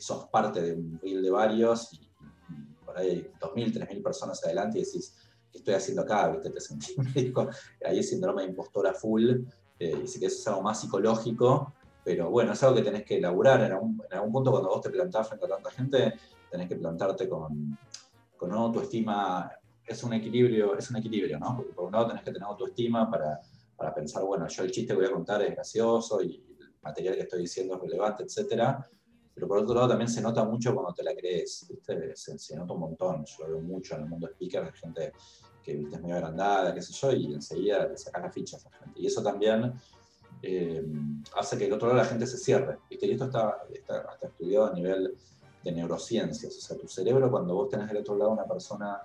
sos 0.00 0.28
parte 0.28 0.60
de 0.60 0.72
un 0.74 0.98
reel 1.02 1.22
de 1.22 1.30
varios 1.30 1.92
y, 1.92 2.10
y 2.50 2.84
por 2.84 2.98
ahí 2.98 3.10
hay 3.10 3.30
2.000, 3.40 3.88
3.000 3.88 4.02
personas 4.02 4.44
adelante 4.44 4.78
y 4.78 4.84
decís, 4.84 5.14
estoy 5.56 5.74
haciendo 5.74 6.02
acá? 6.02 6.28
¿Viste? 6.28 6.50
Te 6.50 6.60
sentís 6.60 6.94
ahí 7.84 7.98
es 7.98 8.08
síndrome 8.08 8.42
de 8.42 8.48
impostora 8.48 8.92
full, 8.92 9.44
eh, 9.78 10.00
y 10.04 10.06
sí 10.06 10.20
que 10.20 10.26
eso 10.26 10.38
es 10.38 10.48
algo 10.48 10.62
más 10.62 10.80
psicológico, 10.80 11.72
pero 12.04 12.30
bueno, 12.30 12.52
es 12.52 12.62
algo 12.62 12.76
que 12.76 12.82
tenés 12.82 13.04
que 13.04 13.18
elaborar. 13.18 13.62
En 13.62 13.72
algún, 13.72 14.02
en 14.08 14.16
algún 14.16 14.32
punto, 14.32 14.50
cuando 14.50 14.68
vos 14.68 14.80
te 14.80 14.90
plantás 14.90 15.28
frente 15.28 15.46
a 15.46 15.48
tanta 15.48 15.70
gente, 15.70 16.14
tenés 16.50 16.68
que 16.68 16.76
plantarte 16.76 17.28
con, 17.28 17.76
con 18.36 18.52
autoestima. 18.52 19.50
Es 19.84 20.02
un 20.02 20.12
equilibrio, 20.12 20.76
es 20.76 20.90
un 20.90 20.96
equilibrio, 20.96 21.38
¿no? 21.38 21.56
Porque 21.56 21.72
por 21.72 21.86
un 21.86 21.92
lado 21.92 22.08
tenés 22.08 22.22
que 22.22 22.32
tener 22.32 22.46
autoestima 22.46 23.10
para, 23.10 23.40
para 23.76 23.94
pensar, 23.94 24.24
bueno, 24.24 24.46
yo 24.48 24.62
el 24.64 24.70
chiste 24.70 24.92
que 24.92 24.98
voy 24.98 25.06
a 25.06 25.12
contar 25.12 25.42
es 25.42 25.54
gracioso 25.54 26.22
y 26.22 26.44
el 26.58 26.74
material 26.82 27.14
que 27.14 27.22
estoy 27.22 27.40
diciendo 27.42 27.74
es 27.74 27.80
relevante, 27.82 28.24
etcétera 28.24 28.88
pero 29.36 29.48
por 29.48 29.58
otro 29.58 29.74
lado 29.74 29.88
también 29.88 30.08
se 30.08 30.22
nota 30.22 30.42
mucho 30.44 30.74
cuando 30.74 30.94
te 30.94 31.02
la 31.02 31.14
crees, 31.14 31.66
¿viste? 31.68 32.16
Se, 32.16 32.38
se, 32.38 32.56
nota 32.56 32.72
un 32.72 32.80
montón, 32.80 33.22
yo 33.26 33.44
lo 33.44 33.50
veo 33.50 33.60
mucho 33.60 33.94
en 33.94 34.04
el 34.04 34.08
mundo 34.08 34.28
speaker, 34.28 34.72
gente 34.72 35.12
que 35.62 35.76
¿viste? 35.76 35.96
es 35.96 36.00
muy 36.00 36.12
agrandada, 36.12 36.72
qué 36.72 36.80
sé 36.80 36.94
yo, 36.94 37.12
y 37.12 37.34
enseguida 37.34 37.86
le 37.86 37.98
sacas 37.98 38.22
las 38.22 38.32
fichas 38.32 38.64
a 38.64 38.70
la 38.70 38.78
gente. 38.78 38.98
Y 38.98 39.06
eso 39.06 39.22
también 39.22 39.74
eh, 40.40 40.82
hace 41.36 41.58
que 41.58 41.66
el 41.66 41.72
otro 41.74 41.88
lado 41.88 42.00
la 42.00 42.06
gente 42.06 42.26
se 42.26 42.38
cierre, 42.38 42.78
¿viste? 42.88 43.06
Y 43.06 43.10
esto 43.10 43.26
está, 43.26 43.58
está, 43.70 44.18
estudiado 44.22 44.68
a 44.68 44.72
nivel 44.72 45.14
de 45.62 45.72
neurociencias, 45.72 46.56
o 46.56 46.60
sea, 46.62 46.78
tu 46.78 46.88
cerebro 46.88 47.30
cuando 47.30 47.56
vos 47.56 47.68
tenés 47.68 47.88
del 47.88 47.98
otro 47.98 48.16
lado 48.16 48.30
una 48.30 48.46
persona 48.46 49.02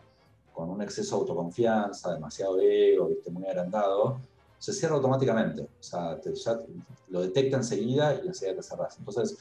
con 0.53 0.69
un 0.69 0.81
exceso 0.81 1.17
de 1.17 1.21
autoconfianza, 1.23 2.13
demasiado 2.13 2.57
ego, 2.57 3.07
¿viste? 3.07 3.31
muy 3.31 3.45
agrandado, 3.47 4.21
se 4.57 4.71
cierra 4.71 4.95
automáticamente, 4.95 5.63
o 5.63 5.83
sea, 5.83 6.21
ya 6.21 6.61
lo 7.09 7.21
detecta 7.21 7.57
enseguida 7.57 8.21
y 8.23 8.27
enseguida 8.27 8.55
te 8.55 8.63
cerrás. 8.63 8.97
Entonces, 8.97 9.37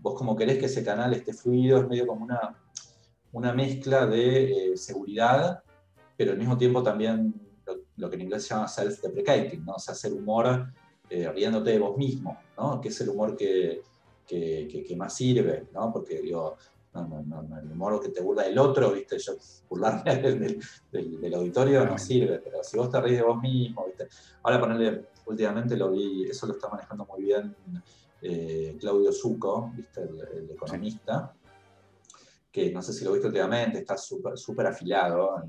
vos 0.00 0.14
como 0.14 0.36
querés 0.36 0.58
que 0.58 0.66
ese 0.66 0.84
canal 0.84 1.12
esté 1.14 1.32
fluido, 1.32 1.80
es 1.80 1.88
medio 1.88 2.06
como 2.06 2.24
una, 2.24 2.56
una 3.32 3.52
mezcla 3.52 4.06
de 4.06 4.72
eh, 4.72 4.76
seguridad, 4.76 5.62
pero 6.16 6.32
al 6.32 6.38
mismo 6.38 6.56
tiempo 6.56 6.82
también 6.82 7.34
lo, 7.96 8.08
que 8.08 8.16
en 8.16 8.22
inglés 8.22 8.44
se 8.44 8.54
llama 8.54 8.66
self-deprecating, 8.66 9.64
¿no? 9.64 9.74
o 9.74 9.78
sea, 9.78 9.92
hacer 9.92 10.12
humor 10.12 10.72
eh, 11.10 11.30
riéndote 11.30 11.70
de 11.70 11.78
vos 11.78 11.96
mismo, 11.96 12.38
¿no? 12.56 12.80
que 12.80 12.88
es 12.88 13.00
el 13.00 13.10
humor 13.10 13.36
que, 13.36 13.82
que, 14.26 14.84
que, 14.86 14.96
más 14.96 15.14
sirve, 15.14 15.68
¿no? 15.72 15.92
porque 15.92 16.20
digo, 16.20 16.56
no, 16.94 17.06
no, 17.06 17.42
no, 17.42 17.58
el 17.58 17.70
humor 17.70 18.00
que 18.00 18.08
te 18.08 18.22
burla 18.22 18.44
del 18.44 18.58
otro, 18.58 18.92
¿viste? 18.92 19.18
Yo 19.18 19.34
burlarme 19.68 20.16
del, 20.22 20.60
del, 20.90 21.20
del, 21.20 21.34
auditorio 21.34 21.84
no 21.84 21.98
sirve, 21.98 22.38
pero 22.38 22.64
si 22.64 22.76
vos 22.76 22.90
te 22.90 23.00
reís 23.00 23.18
de 23.18 23.22
vos 23.22 23.40
mismo, 23.40 23.84
¿viste? 23.86 24.08
Ahora 24.42 24.58
ponerle, 24.58 25.08
últimamente 25.26 25.76
lo 25.76 25.90
vi, 25.90 26.24
eso 26.24 26.46
lo 26.46 26.54
está 26.54 26.68
manejando 26.68 27.06
muy 27.06 27.24
bien 27.24 27.54
eh, 28.22 28.76
Claudio 28.80 29.12
Zucco, 29.12 29.72
¿viste? 29.74 30.02
El, 30.02 30.50
economista, 30.50 31.34
que 32.50 32.72
no 32.72 32.82
sé 32.82 32.92
si 32.92 33.04
lo 33.04 33.12
viste 33.12 33.28
últimamente, 33.28 33.78
está 33.78 33.96
súper 33.96 34.66
afilado 34.66 35.42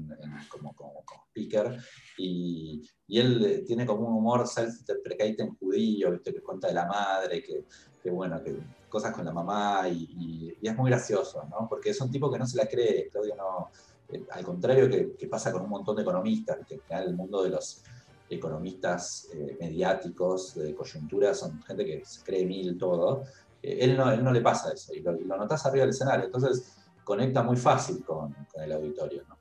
como, 0.49 0.73
como, 0.75 1.03
speaker, 1.29 1.77
y, 2.17 2.81
y, 3.07 3.19
él 3.19 3.63
tiene 3.65 3.85
como 3.85 4.07
un 4.07 4.15
humor 4.15 4.45
self-deprecating 4.45 5.57
judío, 5.57 6.11
¿viste? 6.11 6.33
que 6.33 6.41
cuenta 6.41 6.67
de 6.67 6.73
la 6.73 6.85
madre, 6.85 7.41
que, 7.41 7.65
que 8.01 8.11
bueno, 8.11 8.43
que 8.43 8.57
cosas 8.89 9.13
con 9.13 9.25
la 9.25 9.31
mamá, 9.31 9.87
y, 9.87 10.57
y, 10.61 10.67
es 10.67 10.75
muy 10.75 10.89
gracioso, 10.89 11.43
¿no? 11.49 11.67
porque 11.69 11.91
es 11.91 12.01
un 12.01 12.11
tipo 12.11 12.31
que 12.31 12.39
no 12.39 12.45
se 12.45 12.57
la 12.57 12.67
cree, 12.67 13.07
Claudio 13.09 13.35
no, 13.35 13.69
eh, 14.11 14.25
al 14.31 14.43
contrario 14.43 14.89
que, 14.89 15.27
pasa 15.27 15.51
con 15.51 15.61
un 15.61 15.69
montón 15.69 15.95
de 15.95 16.01
economistas, 16.01 16.59
que 16.67 16.79
general 16.79 17.09
el 17.09 17.15
mundo 17.15 17.43
de 17.43 17.51
los 17.51 17.83
economistas 18.29 19.27
eh, 19.33 19.57
mediáticos 19.59 20.55
de 20.55 20.75
coyuntura, 20.75 21.33
son 21.33 21.61
gente 21.63 21.85
que 21.85 22.05
se 22.05 22.23
cree 22.23 22.45
mil 22.45 22.77
todo. 22.77 23.23
Eh, 23.61 23.79
él, 23.81 23.97
no, 23.97 24.11
él 24.11 24.23
no 24.23 24.31
le 24.31 24.41
pasa 24.41 24.71
eso 24.71 24.93
y 24.93 25.01
lo, 25.01 25.13
notas 25.13 25.65
arriba 25.65 25.81
del 25.81 25.89
escenario, 25.89 26.25
entonces 26.25 26.77
conecta 27.03 27.41
muy 27.41 27.57
fácil 27.57 28.03
con, 28.03 28.35
el 28.55 28.71
auditorio. 28.71 29.23
¿no? 29.27 29.37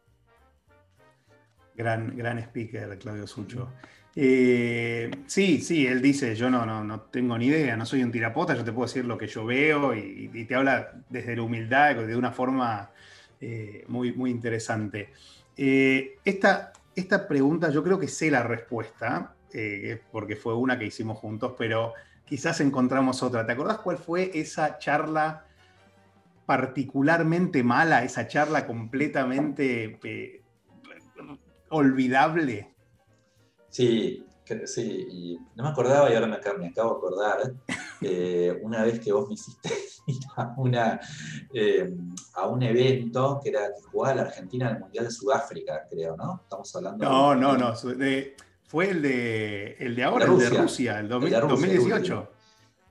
Gran, 1.75 2.17
gran 2.17 2.39
speaker, 2.39 2.99
Claudio 2.99 3.27
Sucho. 3.27 3.69
Eh, 4.17 5.11
sí, 5.27 5.61
sí, 5.61 5.87
él 5.87 6.03
dice, 6.03 6.35
yo 6.35 6.51
no, 6.51 6.67
no, 6.67 6.83
no, 6.83 7.03
tengo 7.03 7.39
ni 7.39 7.47
idea, 7.47 7.77
no 7.77 7.87
soy 7.87 8.03
un 8.03 8.11
tirapota, 8.11 8.55
yo 8.55 8.65
te 8.65 8.73
puedo 8.73 8.87
decir 8.87 9.05
lo 9.05 9.17
que 9.17 9.29
yo 9.29 9.45
veo 9.45 9.95
y, 9.95 10.45
te 10.47 10.55
habla 10.57 10.93
desde 11.09 11.37
la 11.37 11.43
humildad, 11.43 11.95
de 11.95 12.17
una 12.17 12.33
forma 12.33 12.91
muy, 13.87 14.13
muy 14.13 14.31
interesante. 14.31 15.13
esta, 15.55 16.73
esta 16.99 17.29
pregunta 17.29 17.71
yo 17.71 17.83
creo 17.83 17.99
que 17.99 18.09
sé 18.09 18.31
la 18.31 18.43
respuesta, 18.43 19.35
eh, 19.53 20.01
porque 20.13 20.37
fue 20.37 20.55
una 20.55 20.79
que 20.79 20.87
hicimos 20.87 21.19
juntos, 21.19 21.55
pero 21.57 21.95
quizás 22.25 22.61
encontramos 22.61 23.23
otra. 23.23 23.47
¿Te 23.47 23.53
acordás 23.53 23.79
cuál 23.79 23.99
fue 23.99 24.31
esa 24.35 24.79
charla 24.79 25.45
particularmente 26.47 27.63
mala, 27.63 28.05
esa 28.05 28.27
charla 28.27 28.67
completamente 28.67 29.99
eh, 30.03 30.43
olvidable? 31.69 32.75
Sí, 33.69 34.25
sí, 34.65 35.07
y 35.11 35.39
no 35.57 35.65
me 35.65 35.71
acordaba 35.71 36.11
y 36.11 36.15
ahora 36.15 36.27
me, 36.27 36.37
acabo 36.37 36.59
de 36.59 36.75
acordar, 36.75 37.55
eh, 38.01 38.59
una 38.63 38.85
vez 38.85 39.01
que 39.01 39.13
vos 39.13 39.29
me 39.29 39.35
hiciste 39.35 39.71
ir 40.07 40.19
a, 40.37 40.55
una, 40.57 41.01
eh, 41.53 41.95
a 42.35 42.47
un 42.47 42.63
evento 42.63 43.41
que 43.43 43.51
era 43.51 43.69
que 43.69 43.83
jugaba 43.83 44.17
la 44.17 44.23
Argentina 44.23 44.69
en 44.69 44.77
el 44.77 44.81
Mundial 44.83 45.05
de 45.05 45.11
Sudáfrica, 45.11 45.87
creo, 45.91 46.17
¿no? 46.17 46.41
Estamos 46.43 46.75
hablando... 46.77 47.05
No, 47.05 47.35
no, 47.35 47.57
no, 47.57 47.75
fue 48.69 48.91
el 48.91 49.01
de, 49.01 49.77
el 49.79 49.97
de 49.97 50.05
ahora, 50.05 50.27
el 50.27 50.39
de 50.39 50.51
Rusia, 50.51 51.01
el, 51.01 51.09
2018. 51.09 52.29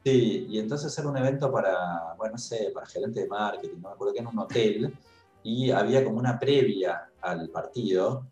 Sí, 0.04 0.48
y 0.50 0.60
entonces 0.60 0.98
era 0.98 1.08
un 1.08 1.18
evento 1.18 1.52
para, 1.52 2.16
bueno, 2.18 2.34
no 2.34 2.38
sé, 2.38 2.72
para 2.74 2.88
gerente 2.88 3.22
de 3.22 3.28
marketing, 3.28 3.76
no 3.82 3.90
me 3.90 3.94
acuerdo 3.94 4.14
que 4.14 4.20
en 4.20 4.28
un 4.28 4.40
hotel, 4.40 4.94
y 5.44 5.70
había 5.70 6.04
como 6.04 6.18
una 6.18 6.40
previa 6.40 7.10
al 7.22 7.50
partido, 7.50 8.26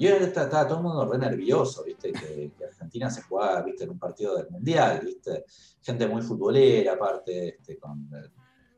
y 0.00 0.08
ahora 0.08 0.24
estaba, 0.24 0.66
todo 0.66 0.78
el 0.78 0.84
mundo 0.84 1.04
re 1.04 1.18
nervioso, 1.18 1.84
¿viste? 1.84 2.10
Que, 2.10 2.50
Argentina 2.64 3.10
se 3.10 3.20
jugaba, 3.20 3.60
¿viste? 3.60 3.84
En 3.84 3.90
un 3.90 3.98
partido 3.98 4.34
del 4.34 4.48
Mundial, 4.48 5.02
¿viste? 5.04 5.44
Gente 5.82 6.08
muy 6.08 6.22
futbolera, 6.22 6.94
aparte, 6.94 7.48
este, 7.48 7.78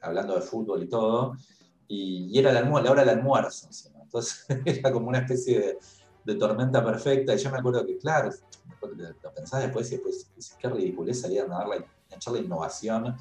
hablando 0.01 0.35
de 0.35 0.41
fútbol 0.41 0.83
y 0.83 0.89
todo. 0.89 1.37
Y, 1.87 2.37
era 2.37 2.53
la, 2.53 2.63
la, 2.63 2.91
hora 2.91 3.05
del 3.05 3.21
almuerzo, 3.21 3.69
Entonces 4.03 4.47
era 4.65 4.91
como 4.91 5.07
una 5.07 5.19
especie 5.19 5.79
de, 6.25 6.35
tormenta 6.35 6.85
perfecta. 6.85 7.35
Y 7.35 7.39
yo 7.39 7.53
me 7.53 7.59
acuerdo 7.59 7.87
que, 7.87 7.99
claro, 7.99 8.31
lo 9.23 9.33
pensás 9.33 9.63
después 9.63 9.93
y 9.93 9.99
después, 9.99 10.57
qué 10.59 10.69
ridiculez 10.69 11.21
salían 11.21 11.53
a 11.53 11.65
la, 11.69 11.87
echar 12.11 12.35
la 12.35 12.41
innovación 12.41 13.15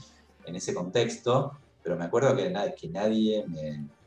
en 0.43 0.55
ese 0.55 0.73
contexto. 0.73 1.51
Pero 1.83 1.95
me 1.97 2.05
acuerdo 2.05 2.35
que, 2.35 2.53
que 2.79 2.89
nadie, 2.89 3.45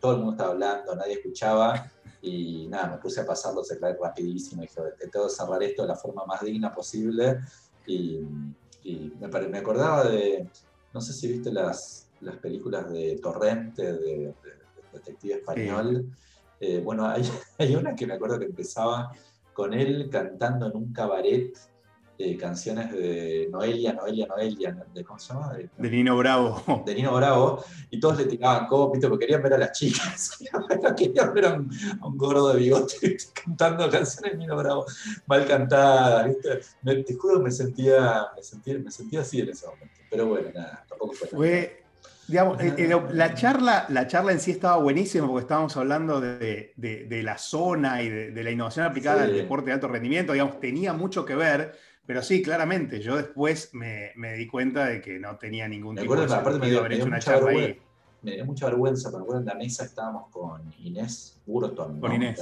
todo 0.01 0.13
el 0.13 0.19
mundo 0.19 0.33
estaba 0.33 0.51
hablando, 0.51 0.95
nadie 0.95 1.15
escuchaba 1.15 1.91
y 2.23 2.69
nada, 2.69 2.93
me 2.93 2.99
puse 2.99 3.21
a 3.21 3.27
pasarlo 3.27 3.63
slide 3.63 3.99
rapidísimo 4.01 4.63
y 4.63 4.67
dije, 4.67 4.81
tengo 5.11 5.27
que 5.27 5.35
cerrar 5.35 5.63
esto 5.63 5.83
de 5.83 5.89
la 5.89 5.97
forma 5.97 6.25
más 6.25 6.43
digna 6.43 6.73
posible. 6.73 7.41
Y, 7.87 8.21
me, 9.19 9.59
acordaba 9.59 10.05
de, 10.05 10.49
no 10.93 11.01
sé 11.01 11.13
si 11.13 11.29
viste 11.29 11.53
las, 11.53 12.09
las 12.21 12.37
películas 12.37 12.91
de 12.91 13.19
Torrente, 13.23 13.93
de, 13.93 14.35
Detective 14.93 15.35
Español. 15.35 16.07
Eh, 16.61 16.81
bueno, 16.81 17.07
hay, 17.07 17.29
hay 17.59 17.75
una 17.75 17.95
que 17.95 18.07
me 18.07 18.15
acuerdo 18.15 18.39
que 18.39 18.47
empezaba 18.47 19.13
con 19.53 19.75
él 19.75 20.09
cantando 20.11 20.67
en 20.67 20.77
un 20.77 20.93
cabaret 20.93 21.53
eh, 22.17 22.37
canciones 22.37 22.93
de 22.93 23.49
Noelia, 23.51 23.93
Noelia, 23.93 24.27
Noelia, 24.27 24.77
de, 24.93 25.05
¿cómo 25.05 25.19
se 25.19 25.33
llama? 25.33 25.53
De, 25.55 25.91
Nino 25.91 26.17
Bravo. 26.17 26.83
De 26.87 26.95
Nino 26.95 27.15
Bravo, 27.15 27.65
y 27.91 27.99
todos 27.99 28.19
le 28.19 28.27
tiraban 28.27 28.67
copito 28.67 29.09
porque 29.09 29.27
querían 29.27 29.43
ver 29.43 29.55
a 29.55 29.59
las 29.59 29.73
chicas, 29.73 30.39
querían 30.97 31.35
ver 31.35 31.47
a 31.47 31.53
un, 31.55 32.17
gordo 32.17 32.53
de 32.53 32.61
bigote 32.61 33.17
cantando 33.45 33.91
canciones 33.91 34.33
de 34.33 34.39
Nino 34.39 34.57
Bravo, 34.57 34.87
mal 35.27 35.47
cantadas, 35.47 36.29
¿viste? 36.29 37.03
te 37.03 37.15
juro 37.15 37.39
que 37.39 37.45
me 37.45 37.51
sentía, 37.51 38.27
me 38.37 38.43
sentía, 38.43 38.79
me 38.79 38.91
sentía 38.91 39.21
así 39.21 39.41
en 39.41 39.49
ese 39.49 39.67
momento, 39.67 39.95
pero 40.09 40.27
bueno, 40.27 40.49
nada, 40.55 40.85
tampoco 40.89 41.15
fue. 41.15 41.29
Fue, 41.29 41.85
Digamos, 42.27 42.59
la, 43.13 43.35
charla, 43.35 43.85
la 43.91 44.07
charla 44.07 44.33
en 44.33 44.41
sí 44.41 44.51
estaba 44.51 44.79
buenísima 44.79 45.27
porque 45.27 45.43
estábamos 45.43 45.77
hablando 45.77 46.23
de, 46.23 46.73
la 47.23 47.37
zona 47.37 48.03
y 48.03 48.09
de, 48.09 48.43
la 48.43 48.51
innovación 48.51 48.87
aplicada 48.87 49.25
al 49.25 49.35
deporte 49.35 49.67
de 49.67 49.73
alto 49.75 49.89
rendimiento. 49.89 50.33
Digamos, 50.33 50.59
tenía 50.59 50.95
mucho 50.95 51.25
que 51.27 51.35
ver, 51.35 51.77
pero 52.07 52.23
sí, 52.23 52.43
claramente, 52.43 53.01
yo 53.01 53.17
después 53.17 53.71
me, 53.73 54.13
di 54.37 54.47
cuenta 54.47 54.87
de 54.87 55.01
que 55.01 55.19
no 55.19 55.37
tenía 55.37 55.67
ningún 55.67 55.97
tipo 55.97 56.15
de 56.15 56.33
aparte 56.33 56.59
me 56.59 56.69
dio, 56.69 56.81
haber 56.81 56.95
hecho 56.95 57.07
una 57.07 57.19
charla 57.19 57.51
ahí. 57.51 57.81
Me 58.23 58.33
dio 58.33 58.45
mucha 58.45 58.67
vergüenza, 58.67 59.11
me 59.11 59.19
acuerdo 59.19 59.41
en 59.41 59.47
la 59.47 59.55
mesa 59.55 59.85
estábamos 59.85 60.31
con 60.31 60.63
Inés 60.79 61.41
Burton. 61.47 62.01
Con 62.01 62.13
Inés. 62.13 62.41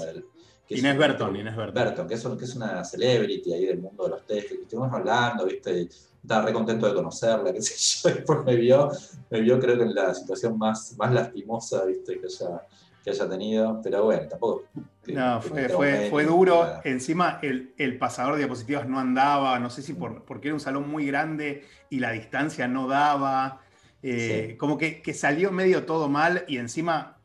Inés 0.68 0.96
Berton, 0.96 1.36
Inés 1.36 1.56
Berton. 1.56 2.06
que, 2.06 2.14
es, 2.14 2.26
que 2.26 2.44
es 2.44 2.54
una 2.54 2.84
celebrity 2.84 3.52
ahí 3.52 3.66
del 3.66 3.78
mundo 3.78 4.04
de 4.04 4.10
los 4.10 4.26
test, 4.26 4.48
que 4.48 4.54
estuvimos 4.62 4.92
hablando, 4.92 5.44
¿viste? 5.44 5.88
estaba 6.22 6.46
re 6.46 6.52
contento 6.52 6.86
de 6.86 6.94
conocerla, 6.94 7.52
qué 7.52 7.60
sé 7.60 7.74
yo, 8.08 8.14
después 8.14 8.44
me 8.44 8.56
vio, 8.56 8.90
me 9.30 9.40
vio 9.40 9.58
creo 9.58 9.76
que 9.76 9.82
en 9.82 9.94
la 9.94 10.14
situación 10.14 10.56
más, 10.56 10.96
más 10.96 11.12
lastimosa, 11.12 11.84
¿viste? 11.84 12.20
Que 12.20 12.26
haya, 12.26 12.62
que 13.02 13.10
haya 13.10 13.28
tenido, 13.28 13.80
pero 13.82 14.04
bueno, 14.04 14.28
tampoco. 14.28 14.64
no, 15.06 15.42
fue, 15.42 16.08
fue, 16.10 16.24
duro. 16.24 16.66
Encima 16.84 17.38
el, 17.42 17.74
el, 17.76 17.98
pasador 17.98 18.34
de 18.34 18.40
diapositivas 18.40 18.88
no 18.88 18.98
andaba, 18.98 19.58
no 19.58 19.70
sé 19.70 19.82
si 19.82 19.94
por, 19.94 20.24
porque 20.24 20.48
era 20.48 20.54
un 20.54 20.60
salón 20.60 20.88
muy 20.88 21.06
grande 21.06 21.64
y 21.90 21.98
la 21.98 22.12
distancia 22.12 22.68
no 22.68 22.86
daba. 22.86 23.60
Eh, 24.04 24.56
como 24.58 24.78
que, 24.78 25.00
que, 25.00 25.14
salió 25.14 25.52
medio 25.52 25.84
todo 25.84 26.08
mal 26.08 26.44
y 26.48 26.58
encima 26.58 27.18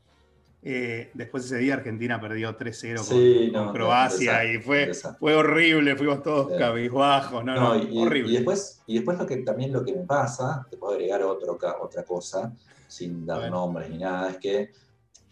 eh, 0.69 1.11
después 1.13 1.45
ese 1.45 1.57
día 1.57 1.75
Argentina 1.75 2.19
perdió 2.19 2.57
3-0 2.57 3.53
con, 3.53 3.73
Croacia 3.73 4.43
y 4.43 4.57
fue, 4.57 4.91
fue 5.19 5.33
horrible, 5.33 5.95
fuimos 5.95 6.21
todos 6.23 6.57
cabizbajos, 6.57 7.45
no, 7.45 7.55
no, 7.55 7.77
y, 7.77 7.97
horrible. 7.97 8.31
Y 8.31 8.35
después, 8.35 8.81
y 8.85 8.95
después 8.95 9.17
lo 9.17 9.25
que, 9.25 9.37
también 9.37 9.71
lo 9.71 9.83
que 9.83 9.93
me 9.93 10.03
pasa, 10.03 10.67
te 10.69 10.75
puedo 10.75 10.93
agregar 10.93 11.23
otro, 11.23 11.57
otra 11.79 12.03
cosa, 12.03 12.53
sin 12.87 13.25
dar 13.25 13.49
nombres 13.49 13.89
ni 13.89 13.99
nada, 13.99 14.31
es 14.31 14.37
que, 14.37 14.71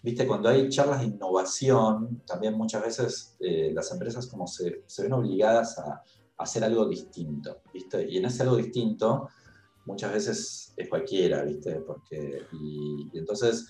viste, 0.06 0.28
cuando 0.28 0.50
hay 0.50 0.70
charlas 0.70 1.02
de 1.02 1.08
innovación, 1.08 2.22
también 2.28 2.54
muchas 2.54 2.84
veces 2.84 3.36
eh, 3.40 3.72
las 3.74 3.92
empresas 3.92 4.28
como 4.28 4.46
se, 4.46 4.84
ven 5.00 5.14
obligadas 5.14 5.80
a, 5.80 6.02
hacer 6.38 6.66
algo 6.66 6.86
distinto, 6.86 7.62
¿viste? 7.74 8.06
Y 8.10 8.18
en 8.18 8.26
ese 8.26 8.44
algo 8.44 8.58
distinto, 8.58 9.30
muchas 9.86 10.14
veces 10.14 10.74
es 10.76 10.90
cualquiera, 10.90 11.44
¿viste? 11.44 11.76
Porque, 11.80 12.46
y 12.52 13.18
entonces 13.18 13.68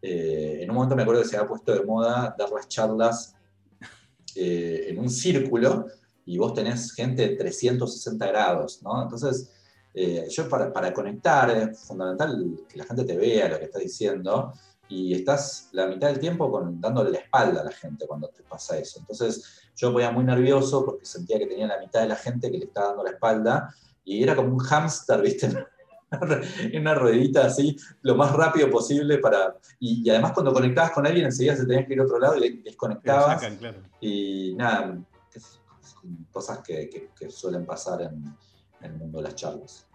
eh, 0.00 0.58
en 0.62 0.70
un 0.70 0.76
momento 0.76 0.96
me 0.96 1.02
acuerdo 1.02 1.22
que 1.22 1.28
se 1.28 1.36
había 1.36 1.48
puesto 1.48 1.72
de 1.72 1.84
moda 1.84 2.34
dar 2.36 2.50
las 2.50 2.66
charlas 2.66 3.36
eh, 4.34 4.86
en 4.88 4.98
un 4.98 5.08
círculo 5.08 5.86
y 6.24 6.38
vos 6.38 6.54
tenés 6.54 6.92
gente 6.92 7.28
de 7.28 7.36
360 7.36 8.26
grados, 8.26 8.82
¿no? 8.82 9.02
Entonces, 9.02 9.52
eh, 9.94 10.26
yo 10.30 10.48
para, 10.48 10.72
para, 10.72 10.92
conectar 10.94 11.50
es 11.50 11.78
fundamental 11.80 12.58
que 12.68 12.78
la 12.78 12.84
gente 12.84 13.04
te 13.04 13.16
vea 13.16 13.48
lo 13.48 13.58
que 13.58 13.66
estás 13.66 13.82
diciendo 13.82 14.52
y 14.92 15.14
estás 15.14 15.70
la 15.72 15.86
mitad 15.86 16.08
del 16.08 16.18
tiempo 16.18 16.50
con, 16.50 16.78
dándole 16.78 17.10
la 17.10 17.18
espalda 17.18 17.62
a 17.62 17.64
la 17.64 17.72
gente 17.72 18.06
cuando 18.06 18.28
te 18.28 18.42
pasa 18.42 18.76
eso. 18.76 19.00
Entonces, 19.00 19.70
yo 19.74 19.90
voy 19.90 20.04
muy 20.12 20.24
nervioso 20.24 20.84
porque 20.84 21.06
sentía 21.06 21.38
que 21.38 21.46
tenía 21.46 21.66
la 21.66 21.78
mitad 21.78 22.02
de 22.02 22.08
la 22.08 22.16
gente 22.16 22.50
que 22.50 22.58
le 22.58 22.66
estaba 22.66 22.88
dando 22.88 23.04
la 23.04 23.10
espalda 23.10 23.74
y 24.04 24.22
era 24.22 24.36
como 24.36 24.52
un 24.52 24.58
hámster, 24.58 25.22
¿viste? 25.22 25.66
en 26.60 26.80
una 26.82 26.94
ruedita 26.94 27.46
así, 27.46 27.74
lo 28.02 28.16
más 28.16 28.32
rápido 28.32 28.70
posible 28.70 29.16
para... 29.16 29.56
Y, 29.80 30.08
además 30.10 30.32
cuando 30.32 30.52
conectabas 30.52 30.90
con 30.90 31.06
alguien 31.06 31.24
enseguida 31.24 31.56
se 31.56 31.64
tenías 31.64 31.86
que 31.86 31.94
ir 31.94 32.00
a 32.00 32.04
otro 32.04 32.18
lado 32.18 32.36
y 32.44 32.62
desconectabas. 32.62 33.42
Y 33.98 34.54
nada, 34.56 34.98
cosas 36.30 36.58
que, 36.58 37.08
suelen 37.30 37.64
pasar 37.64 38.02
en, 38.02 38.36
el 38.82 38.92
mundo 38.94 39.18
de 39.18 39.24
las 39.24 39.36
charlas. 39.36 39.86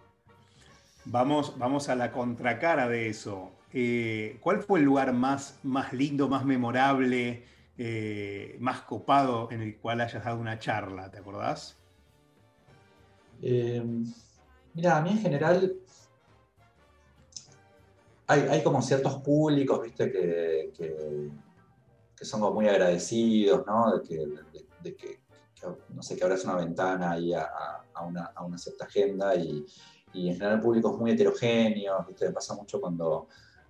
Vamos, 1.05 1.53
vamos 1.57 1.87
a 1.87 1.95
la 1.95 2.11
contracara 2.11 2.87
de 2.89 3.09
eso. 3.09 3.51
Eh, 3.73 4.37
¿Cuál 4.41 4.63
fue 4.63 4.79
el 4.79 4.85
lugar 4.85 5.13
más, 5.13 5.59
más 5.63 5.93
lindo, 5.93 6.29
más 6.29 6.45
memorable, 6.45 7.43
eh, 7.77 8.55
más 8.59 8.81
copado 8.81 9.49
en 9.51 9.61
el 9.61 9.77
cual 9.77 10.01
hayas 10.01 10.23
dado 10.23 10.39
una 10.39 10.57
charla? 10.57 11.11
¿Te 11.11 11.19
acordás? 11.19 11.77
Eh, 13.41 13.83
mira, 14.73 14.97
a 14.97 15.01
mí 15.01 15.11
en 15.11 15.19
general 15.19 15.77
hay, 18.27 18.61
como 18.61 18.81
ciertos 18.81 19.15
públicos, 19.21 19.81
viste, 19.81 20.11
que, 20.11 20.71
que, 20.75 22.25
son 22.25 22.41
como 22.41 22.55
muy 22.55 22.67
agradecidos, 22.67 23.65
¿no? 23.65 23.97
De 23.99 24.95
que, 24.95 25.21
no 25.89 26.03
sé, 26.03 26.17
que 26.17 26.23
abras 26.23 26.43
una 26.43 26.55
ventana 26.55 27.11
ahí 27.11 27.33
a, 27.33 27.47
una, 28.05 28.57
cierta 28.57 28.85
agenda 28.85 29.33
y, 29.35 29.65
en 30.13 30.33
general 30.33 30.59
públicos 30.59 30.97
muy 30.97 31.11
heterogéneos, 31.11 32.05
viste, 32.07 32.27
me 32.27 32.33
pasa 32.33 32.55
mucho 32.55 32.81
cuando, 32.81 33.27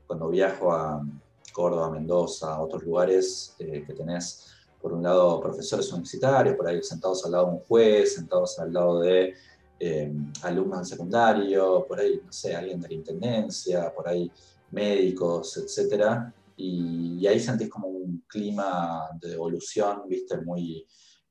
cuando 0.07 0.29
viajo 0.29 0.71
a 0.71 1.05
Córdoba, 1.51 1.91
Mendoza, 1.91 2.55
a 2.55 2.61
otros 2.61 2.83
lugares 2.83 3.55
eh, 3.59 3.83
que 3.85 3.93
tenés, 3.93 4.47
por 4.81 4.93
un 4.93 5.03
lado, 5.03 5.41
profesores 5.41 5.91
universitarios, 5.91 6.55
por 6.55 6.67
ahí 6.67 6.81
sentados 6.81 7.25
al 7.25 7.31
lado 7.31 7.47
de 7.47 7.51
un 7.51 7.59
juez, 7.59 8.15
sentados 8.15 8.57
al 8.59 8.71
lado 8.71 9.01
de 9.01 9.33
eh, 9.79 10.13
alumnos 10.43 10.79
del 10.79 10.87
secundario, 10.87 11.85
por 11.87 11.99
ahí, 11.99 12.21
no 12.23 12.31
sé, 12.31 12.55
alguien 12.55 12.79
de 12.79 12.87
la 12.87 12.93
intendencia, 12.93 13.93
por 13.93 14.07
ahí 14.07 14.31
médicos, 14.71 15.57
etcétera, 15.57 16.33
y, 16.55 17.25
ahí 17.27 17.39
sentís 17.39 17.69
como 17.69 17.87
un 17.87 18.23
clima 18.27 19.09
de 19.21 19.33
evolución, 19.33 20.03
viste, 20.07 20.37
muy, 20.41 20.85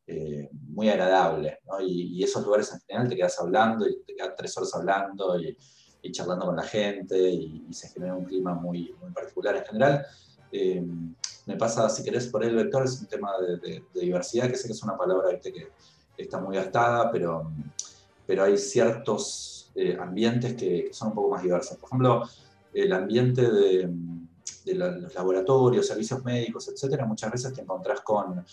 eh, 0.06 0.48
muy 0.52 0.88
agradable, 0.88 1.58
¿no? 1.66 1.80
y, 1.80 2.22
esos 2.22 2.44
lugares 2.44 2.72
en 2.72 2.80
general 2.80 3.08
te 3.08 3.16
quedas 3.16 3.40
hablando 3.40 3.88
y 3.88 4.02
te 4.04 4.14
quedas 4.14 4.34
tres 4.36 4.56
horas 4.56 4.74
hablando 4.74 5.40
y, 5.40 5.56
charlando 6.12 6.46
con 6.46 6.56
la 6.56 6.62
gente 6.62 7.16
y, 7.30 7.66
se 7.72 7.88
genera 7.88 8.14
un 8.14 8.24
clima 8.24 8.54
muy, 8.54 8.94
muy 9.00 9.10
particular 9.10 9.56
en 9.56 9.64
general. 9.64 10.06
Eh, 10.52 10.84
me 11.46 11.56
pasa, 11.56 11.88
si 11.88 12.02
querés, 12.02 12.26
por 12.26 12.44
el 12.44 12.54
vector, 12.56 12.84
es 12.84 13.00
un 13.00 13.06
tema 13.06 13.32
de, 13.38 13.84
diversidad, 13.94 14.48
que 14.48 14.56
sé 14.56 14.66
que 14.66 14.72
es 14.72 14.82
una 14.82 14.96
palabra 14.96 15.38
que 15.38 15.68
está 16.16 16.40
muy 16.40 16.56
gastada, 16.56 17.10
pero, 17.10 17.50
pero 18.26 18.44
hay 18.44 18.56
ciertos 18.56 19.70
eh, 19.74 19.96
ambientes 20.00 20.54
que, 20.54 20.88
son 20.92 21.08
un 21.08 21.14
poco 21.14 21.30
más 21.30 21.42
diversos. 21.42 21.76
Por 21.76 21.88
ejemplo, 21.88 22.22
el 22.72 22.92
ambiente 22.92 23.42
de, 23.42 23.88
los 24.74 25.14
laboratorios, 25.14 25.86
servicios 25.86 26.24
médicos, 26.24 26.66
etcétera, 26.68 27.06
muchas 27.06 27.30
veces 27.30 27.52
te 27.52 27.60
encontrás 27.60 28.00
con, 28.00 28.44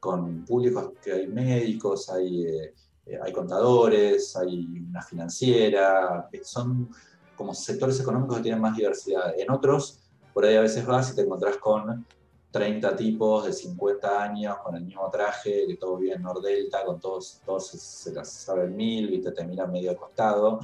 con 0.00 0.44
públicos 0.44 0.92
que 1.02 1.12
hay 1.12 1.26
médicos, 1.28 2.10
hay, 2.10 2.44
eh, 2.46 2.74
hay 3.22 3.32
contadores, 3.32 4.36
hay 4.36 4.66
una 4.88 5.02
financiera, 5.02 6.28
son 6.42 6.90
como 7.36 7.54
sectores 7.54 7.98
económicos 8.00 8.36
que 8.36 8.42
tienen 8.42 8.60
más 8.60 8.76
diversidad. 8.76 9.32
En 9.38 9.50
otros, 9.50 9.98
por 10.34 10.44
ahí 10.44 10.56
a 10.56 10.60
veces 10.60 10.84
vas 10.84 11.12
y 11.12 11.16
te 11.16 11.22
encontrás 11.22 11.56
con 11.56 12.04
30 12.50 12.96
tipos 12.96 13.46
de 13.46 13.52
50 13.52 14.22
años 14.22 14.58
con 14.58 14.74
el 14.74 14.84
mismo 14.84 15.08
traje, 15.10 15.66
que 15.66 15.76
todos 15.76 16.00
viven 16.00 16.16
en 16.16 16.22
Nordelta, 16.22 16.84
con 16.84 17.00
todos, 17.00 17.40
todos 17.44 17.68
se 17.68 18.12
las 18.12 18.30
saben 18.30 18.76
mil, 18.76 19.12
y 19.14 19.22
te 19.22 19.44
miran 19.44 19.70
medio 19.70 19.92
acostado. 19.92 20.60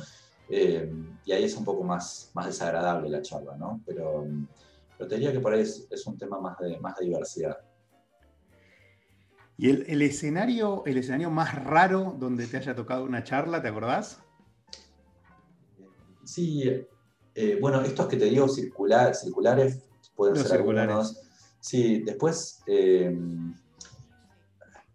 Eh, 0.49 0.93
y 1.25 1.33
ahí 1.33 1.45
es 1.45 1.57
un 1.57 1.65
poco 1.65 1.83
más, 1.83 2.31
más 2.35 2.47
desagradable 2.47 3.09
la 3.09 3.23
charla, 3.23 3.57
¿no? 3.57 3.81
Pero, 3.87 4.27
pero 4.97 5.09
te 5.09 5.17
diría 5.17 5.33
que 5.33 5.41
por 5.41 5.53
ahí 5.53 5.61
es, 5.61 6.07
un 6.07 6.19
tema 6.19 6.41
más 6.41 6.59
de, 6.59 6.79
más 6.79 6.97
de 6.97 7.07
diversidad. 7.07 7.59
¿Y 9.59 9.71
el, 9.71 10.03
escenario, 10.03 10.83
el 10.85 10.99
escenario 10.99 11.31
más 11.31 11.55
raro 11.65 12.15
donde 12.19 12.47
te 12.47 12.59
haya 12.59 12.75
tocado 12.75 13.05
una 13.05 13.25
charla, 13.25 13.63
te 13.63 13.69
acordás? 13.69 14.21
Sí, 16.25 16.65
eh, 17.35 17.59
bueno, 17.61 17.81
estos 17.81 18.07
que 18.07 18.17
te 18.17 18.27
digo 18.27 18.49
circular, 18.49 19.15
circulares 19.15 19.79
pueden 20.15 20.37
ser 20.37 20.61
algunos. 20.61 21.23
Sí, 21.59 22.03
después 22.03 22.61
eh, 22.67 23.17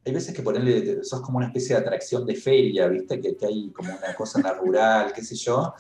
hay 0.06 0.14
veces 0.14 0.34
que 0.34 0.42
ponerle, 0.42 1.04
sos 1.04 1.22
como 1.22 1.38
una 1.38 1.48
especie 1.48 1.76
de 1.76 1.82
atracción 1.82 2.26
de 2.26 2.36
feria, 2.36 2.88
¿viste? 2.88 3.20
Que, 3.20 3.38
hay 3.46 3.70
como 3.72 3.96
una 3.96 4.16
cosa 4.16 4.40
en 4.40 4.46
la 4.46 4.54
rural, 4.54 5.14
qué 5.14 5.24
sé 5.24 5.36
yo, 5.36 5.74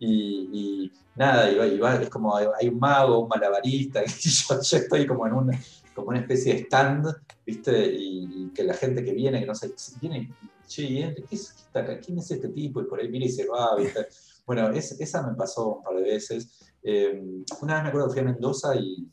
y, 0.00 0.90
nada, 1.14 1.50
y 1.50 1.78
va, 1.78 1.94
es 1.96 2.10
como 2.10 2.36
hay 2.36 2.68
un 2.68 2.78
mago, 2.78 3.20
un 3.20 3.28
malabarista, 3.28 4.02
qué 4.04 4.10
sé 4.10 4.30
yo, 4.30 4.60
yo 4.60 4.76
estoy 4.76 5.06
como 5.06 5.26
en 5.26 5.32
una, 5.32 5.60
como 5.94 6.08
una 6.08 6.20
especie 6.20 6.54
de 6.54 6.60
stand, 6.60 7.06
¿viste? 7.48 7.92
Y, 7.92 8.52
que 8.54 8.62
la 8.62 8.74
gente 8.74 9.04
que 9.04 9.12
viene, 9.12 9.40
que 9.40 9.46
no 9.46 9.54
sé, 9.54 9.72
viene, 10.00 10.34
che, 10.66 11.14
¿qué 11.28 11.34
es, 11.34 11.68
¿quién 12.04 12.18
es 12.18 12.30
este 12.30 12.48
tipo? 12.48 12.80
Y 12.80 12.84
por 12.84 13.00
ahí 13.00 13.08
viene 13.08 13.26
y 13.26 13.30
se 13.30 13.46
va, 13.46 13.76
¿viste? 13.76 14.06
Bueno, 14.46 14.68
esa 14.70 15.26
me 15.26 15.34
pasó 15.34 15.76
un 15.76 15.82
par 15.82 15.96
de 15.96 16.02
veces. 16.02 16.72
Eh, 16.82 17.22
una 17.60 17.74
vez 17.74 17.82
me 17.82 17.88
acuerdo 17.88 18.08
que 18.08 18.12
fui 18.12 18.20
a 18.20 18.24
Mendoza 18.24 18.74
y 18.76 19.08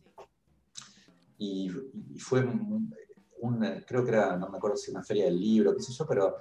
y, 1.38 1.69
fue 2.17 2.41
un, 2.41 2.93
creo 3.86 4.04
que 4.04 4.12
era, 4.12 4.38
no 4.38 4.50
me 4.50 4.58
acuerdo 4.58 4.78
si 4.78 4.91
una 4.91 5.04
feria 5.04 5.26
del 5.26 5.39
libro, 5.39 5.76
qué 5.76 5.84
sé 5.84 5.93
yo, 5.93 6.06
pero 6.08 6.38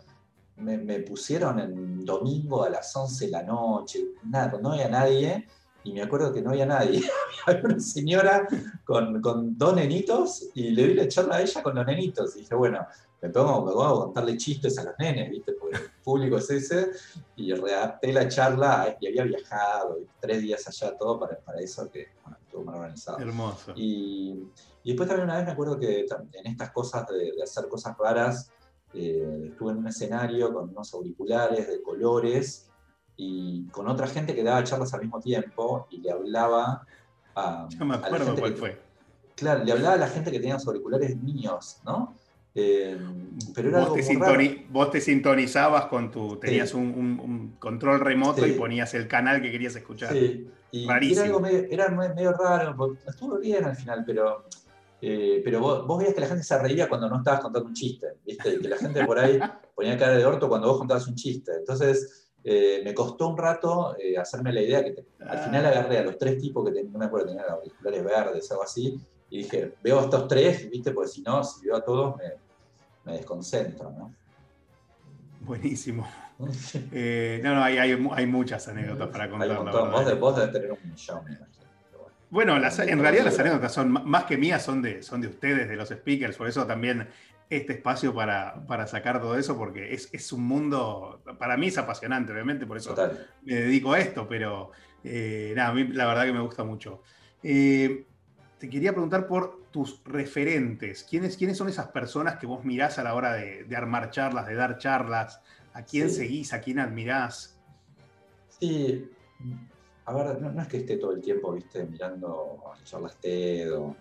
me, 0.56 0.78
me, 0.78 1.00
pusieron 1.00 1.58
en 1.58 2.04
domingo 2.04 2.62
a 2.62 2.70
las 2.70 2.94
11 2.94 3.26
de 3.26 3.30
la 3.30 3.42
noche, 3.42 4.04
nada, 4.24 4.58
no 4.60 4.72
había 4.72 4.88
nadie, 4.88 5.46
y 5.82 5.92
me 5.92 6.02
acuerdo 6.02 6.32
que 6.32 6.42
no 6.42 6.50
había 6.50 6.66
nadie. 6.66 7.02
había 7.46 7.62
una 7.64 7.80
señora 7.80 8.46
con, 8.84 9.20
con, 9.20 9.56
dos 9.56 9.74
nenitos 9.74 10.50
y 10.54 10.70
le 10.70 10.88
di 10.88 10.94
la 10.94 11.08
charla 11.08 11.36
a 11.36 11.42
ella 11.42 11.62
con 11.62 11.74
los 11.74 11.86
nenitos. 11.86 12.36
Y 12.36 12.40
dije, 12.40 12.54
bueno, 12.54 12.86
me 13.22 13.28
pongo, 13.30 13.64
me 13.64 13.72
pongo 13.72 13.84
a 13.84 14.04
contarle 14.04 14.36
chistes 14.36 14.78
a 14.78 14.84
los 14.84 14.94
nenes, 14.98 15.30
¿viste? 15.30 15.52
Porque 15.52 15.76
el 15.76 15.90
público 16.02 16.36
es 16.36 16.50
ese. 16.50 16.90
Y 17.36 17.52
redacté 17.54 18.12
la 18.12 18.28
charla 18.28 18.96
y 19.00 19.06
había 19.06 19.24
viajado, 19.24 19.98
tres 20.20 20.42
días 20.42 20.66
allá, 20.68 20.96
todo 20.96 21.20
para, 21.20 21.38
para 21.38 21.60
eso, 21.60 21.90
que 21.90 22.08
bueno, 22.22 22.38
estuvo 22.44 22.64
muy 22.64 22.74
organizado. 22.74 23.18
Hermoso. 23.18 23.72
Y, 23.76 24.50
y, 24.82 24.90
después 24.90 25.08
también 25.08 25.28
una 25.28 25.38
vez 25.38 25.46
me 25.46 25.52
acuerdo 25.52 25.78
que 25.78 26.06
en 26.32 26.46
estas 26.46 26.70
cosas 26.70 27.06
de, 27.08 27.32
de 27.32 27.42
hacer 27.42 27.68
cosas 27.68 27.96
raras, 27.98 28.50
eh, 28.94 29.48
estuve 29.50 29.72
en 29.72 29.78
un 29.78 29.88
escenario 29.88 30.52
con 30.52 30.70
unos 30.70 30.94
auriculares 30.94 31.66
de 31.66 31.82
colores 31.82 32.70
y 33.16 33.66
con 33.68 33.88
otra 33.88 34.06
gente 34.06 34.34
que 34.34 34.44
daba 34.44 34.62
charlas 34.62 34.94
al 34.94 35.00
mismo 35.00 35.20
tiempo 35.20 35.88
y 35.90 36.00
le 36.00 36.12
hablaba 36.12 36.86
a. 37.34 37.68
Me 37.84 37.94
acuerdo 37.94 38.36
cuál 38.36 38.54
fue. 38.54 38.78
Claro, 39.34 39.64
le 39.64 39.72
hablaba 39.72 39.94
a 39.94 39.98
la 39.98 40.08
gente 40.08 40.30
que 40.30 40.38
tenía 40.38 40.54
los 40.54 40.66
auriculares 40.66 41.16
míos, 41.16 41.80
¿no? 41.84 42.14
Eh, 42.54 42.96
pero 43.52 43.68
era 43.70 43.84
vos, 43.84 43.94
te 43.94 44.66
vos 44.70 44.90
te 44.90 45.00
sintonizabas 45.00 45.86
con 45.86 46.10
tu. 46.10 46.36
Tenías 46.36 46.72
un, 46.72 47.56
control 47.58 48.00
remoto 48.00 48.46
y 48.46 48.52
ponías 48.52 48.94
el 48.94 49.08
canal 49.08 49.42
que 49.42 49.50
querías 49.50 49.74
escuchar. 49.74 50.12
Sí. 50.12 50.48
Y 50.70 50.84
Era, 50.84 51.22
algo 51.22 51.40
medio, 51.40 51.66
era 51.70 51.88
medio 51.88 52.32
raro, 52.32 52.96
estuvo 53.06 53.38
bien 53.38 53.64
al 53.64 53.76
final, 53.76 54.02
pero 54.04 54.44
eh, 55.06 55.42
pero 55.44 55.60
vos, 55.60 55.86
vos, 55.86 55.98
veías 55.98 56.14
que 56.14 56.22
la 56.22 56.28
gente 56.28 56.42
se 56.42 56.58
reía 56.58 56.88
cuando 56.88 57.10
no 57.10 57.18
estabas 57.18 57.40
contando 57.40 57.68
un 57.68 57.74
chiste, 57.74 58.06
¿viste? 58.24 58.54
Y 58.54 58.58
que 58.58 58.68
la 58.68 58.78
gente 58.78 59.04
por 59.04 59.18
ahí 59.18 59.38
ponía 59.74 59.98
cara 59.98 60.16
de 60.16 60.24
orto 60.24 60.48
cuando 60.48 60.68
vos 60.68 60.78
contabas 60.78 61.06
un 61.06 61.14
chiste. 61.14 61.52
Entonces, 61.58 62.23
eh, 62.46 62.82
me 62.84 62.92
costó 62.92 63.28
un 63.28 63.38
rato 63.38 63.96
eh, 63.98 64.18
hacerme 64.18 64.52
la 64.52 64.60
idea 64.60 64.84
que 64.84 64.94
al 65.26 65.38
final 65.38 65.64
agarré 65.64 65.98
a 65.98 66.02
los 66.02 66.18
tres 66.18 66.38
tipos 66.38 66.70
que 66.70 66.84
no 66.84 66.98
me 66.98 67.06
acuerdo, 67.06 67.28
tenían 67.28 67.48
auriculares 67.48 68.04
verdes 68.04 68.50
o 68.50 68.54
algo 68.54 68.64
así, 68.64 69.00
y 69.30 69.38
dije, 69.38 69.72
veo 69.82 70.00
a 70.00 70.02
estos 70.02 70.28
tres, 70.28 70.68
¿viste? 70.68 70.90
Porque 70.90 71.10
si 71.10 71.22
no, 71.22 71.42
si 71.42 71.66
veo 71.66 71.76
a 71.76 71.82
todos, 71.82 72.16
me, 73.04 73.14
desconcentro, 73.14 73.90
¿no? 73.90 74.14
Buenísimo. 75.40 76.06
Eh, 76.90 77.40
no, 77.44 77.54
no, 77.54 77.62
hay, 77.62 77.78
hay, 77.78 78.26
muchas 78.26 78.66
anécdotas 78.66 79.06
para 79.06 79.30
contar. 79.30 79.56
Vos, 79.56 80.18
vos 80.18 80.36
debes 80.36 80.52
tener 80.52 80.72
un 80.72 80.78
millón, 80.82 81.20
Bueno, 82.28 82.56
en 82.56 82.98
realidad 82.98 83.24
las 83.24 83.38
anécdotas 83.38 83.72
son 83.72 83.92
más 83.92 84.24
que 84.24 84.36
mías, 84.36 84.60
son 84.64 84.82
de, 84.82 85.00
son 85.04 85.20
de 85.20 85.28
ustedes, 85.28 85.68
de 85.68 85.76
los 85.76 85.90
speakers, 85.90 86.36
por 86.36 86.48
eso 86.48 86.66
también 86.66 87.06
este 87.50 87.74
espacio 87.74 88.14
para, 88.14 88.66
para, 88.66 88.86
sacar 88.86 89.20
todo 89.20 89.36
eso, 89.36 89.56
porque 89.56 89.92
es, 89.92 90.08
es, 90.12 90.32
un 90.32 90.44
mundo, 90.44 91.22
para 91.38 91.56
mí 91.56 91.68
es 91.68 91.78
apasionante, 91.78 92.32
obviamente, 92.32 92.66
por 92.66 92.76
eso 92.76 92.94
me 93.42 93.54
dedico 93.54 93.92
a 93.92 94.00
esto, 94.00 94.26
pero 94.28 94.70
eh, 95.02 95.52
nada, 95.54 95.70
a 95.70 95.74
mí 95.74 95.86
la 95.88 96.06
verdad 96.06 96.24
que 96.24 96.32
me 96.32 96.40
gusta 96.40 96.64
mucho. 96.64 97.02
Eh, 97.42 98.06
te 98.58 98.70
quería 98.70 98.92
preguntar 98.92 99.26
por 99.26 99.64
tus 99.70 100.02
referentes. 100.04 101.04
¿Quiénes, 101.04 101.36
¿Quiénes 101.36 101.58
son 101.58 101.68
esas 101.68 101.88
personas 101.88 102.38
que 102.38 102.46
vos 102.46 102.64
mirás 102.64 102.98
a 102.98 103.02
la 103.02 103.14
hora 103.14 103.34
de, 103.34 103.64
de 103.64 103.76
armar 103.76 104.10
charlas, 104.10 104.46
de 104.46 104.54
dar 104.54 104.78
charlas? 104.78 105.40
¿A 105.74 105.82
quién 105.84 106.08
seguís? 106.08 106.52
¿A 106.52 106.60
quién 106.60 106.78
admirás? 106.78 107.58
Sí, 108.48 109.10
a 110.06 110.12
ver, 110.12 110.40
no, 110.40 110.60
es 110.60 110.68
que 110.68 110.78
esté 110.78 110.96
todo 110.96 111.12
el 111.12 111.20
tiempo, 111.20 111.52
viste, 111.52 111.84
mirando 111.84 112.62
charlas 112.84 113.16
TED 113.16 113.72
o 113.72 113.96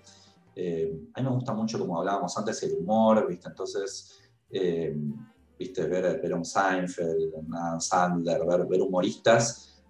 eh, 0.55 1.09
a 1.13 1.21
mí 1.21 1.27
me 1.27 1.35
gusta 1.35 1.53
mucho, 1.53 1.79
como 1.79 1.99
hablábamos 1.99 2.37
antes, 2.37 2.61
el 2.63 2.77
humor, 2.77 3.27
¿viste? 3.27 3.49
Entonces, 3.49 4.19
eh, 4.51 4.95
¿viste? 5.57 5.85
Ver, 5.85 6.21
ver 6.21 6.33
un 6.33 6.45
Seinfeld, 6.45 7.33
un 7.33 7.81
Sandler, 7.81 8.45
ver, 8.45 8.67
ver 8.67 8.81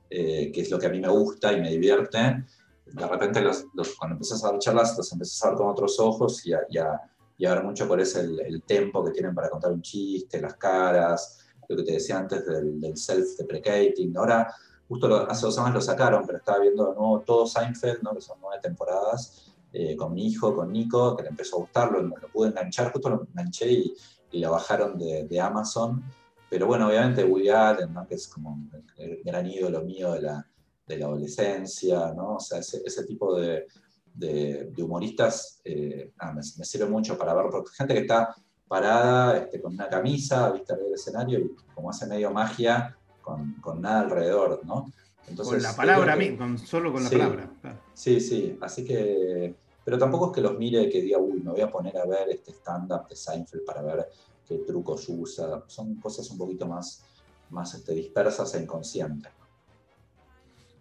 eh, 0.10 0.52
que 0.54 0.62
es 0.62 0.72
lo 0.72 0.80
que 0.80 0.86
a 0.86 0.90
mí 0.90 1.00
me 1.00 1.10
gusta 1.10 1.52
y 1.52 1.60
me 1.60 1.70
divierte. 1.70 2.46
De 2.86 3.08
repente, 3.08 3.42
los, 3.42 3.66
cuando 3.98 4.14
empiezas 4.14 4.44
a 4.44 4.52
dar 4.52 4.60
charlas, 4.60 4.98
los 4.98 5.12
empiezas 5.12 5.44
a 5.44 5.50
ver 5.50 5.58
con 5.58 5.68
otros 5.68 6.00
ojos 6.00 6.46
y 6.46 6.54
a, 6.54 6.60
y 6.70 6.78
a, 6.78 7.54
ver 7.54 7.64
mucho 7.64 7.88
cuál 7.88 8.02
es 8.02 8.16
el, 8.16 8.40
el, 8.40 8.62
tempo 8.62 9.04
que 9.04 9.12
tienen 9.12 9.34
para 9.34 9.50
contar 9.50 9.72
un 9.72 9.82
chiste, 9.82 10.40
las 10.40 10.56
caras, 10.56 11.40
lo 11.68 11.76
que 11.76 11.84
te 11.84 11.94
decía 11.94 12.20
antes 12.20 12.46
del, 12.46 12.80
del 12.80 12.94
self-deprecating. 12.96 14.16
Ahora, 14.16 14.54
justo 14.88 15.14
hace 15.30 15.46
dos 15.46 15.56
semanas 15.56 15.76
lo 15.76 15.82
sacaron, 15.82 16.26
pero 16.26 16.38
estaba 16.38 16.60
viendo 16.60 16.90
de 16.90 16.96
nuevo 16.96 17.22
todo 17.22 17.48
Seinfeld, 17.48 18.02
¿no? 18.04 18.14
que 18.14 18.22
son 18.22 18.38
nueve 18.40 18.60
temporadas 18.62 19.53
eh, 19.74 19.96
con 19.96 20.14
mi 20.14 20.28
hijo, 20.28 20.56
con 20.56 20.72
Nico, 20.72 21.18
que 21.18 21.24
le 21.24 21.30
empezó 21.30 21.56
a 21.56 21.60
gustarlo, 21.62 22.00
lo, 22.02 22.16
lo 22.16 22.28
pude 22.30 22.50
enganchar, 22.50 22.92
justo 22.92 23.10
lo 23.10 23.28
enganché 23.28 23.72
y, 23.72 23.94
y 24.32 24.40
lo 24.40 24.52
bajaron 24.52 25.00
de, 25.00 25.26
de, 25.26 25.42
Amazon. 25.42 26.04
Pero 26.48 26.68
bueno, 26.68 26.88
obviamente 26.88 27.24
Woody 27.24 27.50
Allen, 27.50 27.92
¿no? 27.92 28.08
que 28.08 28.16
es 28.16 28.28
como 28.28 28.70
el 28.98 29.22
gran 29.24 29.48
ídolo 29.48 29.82
mío 29.82 30.14
de 30.14 30.22
la, 30.22 30.48
de 30.86 30.98
la 30.98 31.06
adolescencia, 31.08 32.14
¿no? 32.14 32.36
o 32.36 32.40
sea, 32.40 32.60
ese, 32.60 32.84
ese 32.86 33.04
tipo 33.06 33.36
de, 33.36 33.66
de, 34.14 34.72
humoristas 34.78 35.60
eh, 35.64 36.12
me, 36.36 36.44
sirve 36.44 36.86
mucho 36.86 37.18
para 37.18 37.34
ver, 37.34 37.46
porque 37.52 37.72
gente 37.76 37.96
que 37.96 38.02
está 38.02 38.36
parada 38.68 39.38
este, 39.38 39.60
con 39.60 39.74
una 39.74 39.90
camisa, 39.90 40.52
vista 40.52 40.76
del 40.76 40.94
escenario 40.94 41.40
y 41.40 41.56
como 41.74 41.90
hace 41.90 42.06
medio 42.06 42.32
magia 42.32 42.96
con, 43.22 43.54
con 43.56 43.82
nada 43.82 44.02
alrededor, 44.02 44.62
¿no? 44.66 44.92
Entonces, 45.28 45.56
con 45.56 45.64
la 45.64 45.76
palabra, 45.76 46.18
con, 46.38 46.58
solo 46.58 46.92
con 46.92 47.04
la 47.04 47.10
palabra. 47.10 47.50
Sí, 47.94 48.20
sí, 48.20 48.58
así 48.62 48.84
que 48.84 49.56
pero 49.84 49.98
tampoco 49.98 50.28
es 50.28 50.32
que 50.34 50.42
los 50.42 50.58
mire 50.58 50.90
que 50.90 51.02
diga, 51.02 51.18
uy, 51.18 51.42
me 51.42 51.52
voy 51.52 51.62
a 51.62 51.70
poner 51.70 51.98
a 51.98 52.06
ver 52.06 52.30
este 52.30 52.52
stand-up 52.52 53.08
de 53.08 53.16
Seinfeld 53.16 53.66
para 53.66 53.82
ver 53.82 54.08
qué 54.48 54.60
trucos 54.60 55.06
usa. 55.10 55.64
Son 55.68 55.96
cosas 55.96 56.30
un 56.32 56.38
poquito 56.38 56.68
más, 56.68 57.04
más 57.50 57.74
este, 57.74 57.94
dispersas 57.94 58.54
e 58.56 58.62
inconscientes. 58.62 59.32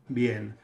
Bien. 0.08 0.56